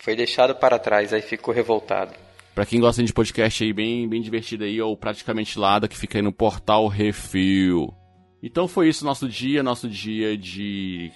Foi 0.01 0.17
deixado 0.17 0.57
para 0.57 0.77
trás, 0.77 1.13
aí 1.13 1.23
ficou 1.23 1.55
revoltado. 1.55 2.15
Pra 2.53 2.67
quem 2.67 2.81
gosta 2.81 3.01
de 3.01 3.13
podcast 3.13 3.63
aí 3.63 3.73
bem, 3.73 4.09
bem 4.09 4.21
divertido 4.21 4.65
aí, 4.65 4.83
ou 4.83 4.97
praticamente 4.97 5.61
nada, 5.61 5.87
que 5.87 5.97
fica 5.97 6.19
aí 6.19 6.23
no 6.23 6.33
portal 6.33 6.89
Refil. 6.89 7.95
Então 8.43 8.67
foi 8.67 8.89
isso 8.89 9.05
nosso 9.05 9.29
dia, 9.29 9.63
nosso 9.63 9.89
dia 9.89 10.37
de. 10.37 11.13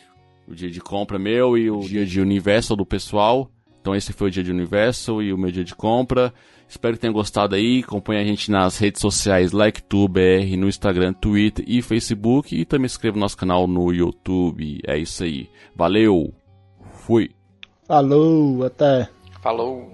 O 0.46 0.54
dia 0.54 0.70
de 0.70 0.80
compra 0.80 1.18
meu 1.18 1.58
e 1.58 1.68
o 1.68 1.80
dia 1.80 2.06
de 2.06 2.20
Universal 2.20 2.76
do 2.76 2.86
pessoal. 2.86 3.50
Então 3.86 3.94
esse 3.94 4.12
foi 4.12 4.26
o 4.26 4.30
dia 4.32 4.42
de 4.42 4.50
Universal 4.50 5.22
e 5.22 5.32
o 5.32 5.38
meu 5.38 5.52
dia 5.52 5.62
de 5.62 5.72
compra. 5.72 6.34
Espero 6.68 6.94
que 6.94 7.00
tenham 7.00 7.14
gostado 7.14 7.54
aí. 7.54 7.84
Acompanhe 7.86 8.20
a 8.20 8.24
gente 8.24 8.50
nas 8.50 8.76
redes 8.78 9.00
sociais 9.00 9.52
LikeTubeBR, 9.52 10.56
no 10.56 10.66
Instagram, 10.66 11.12
Twitter 11.12 11.64
e 11.68 11.80
Facebook. 11.80 12.52
E 12.52 12.64
também 12.64 12.88
se 12.88 12.94
inscreva 12.94 13.14
no 13.14 13.20
nosso 13.20 13.36
canal 13.36 13.68
no 13.68 13.92
YouTube. 13.92 14.80
É 14.84 14.98
isso 14.98 15.22
aí. 15.22 15.48
Valeu! 15.76 16.34
Fui! 16.94 17.30
Falou, 17.86 18.64
até! 18.64 19.08
Falou! 19.40 19.88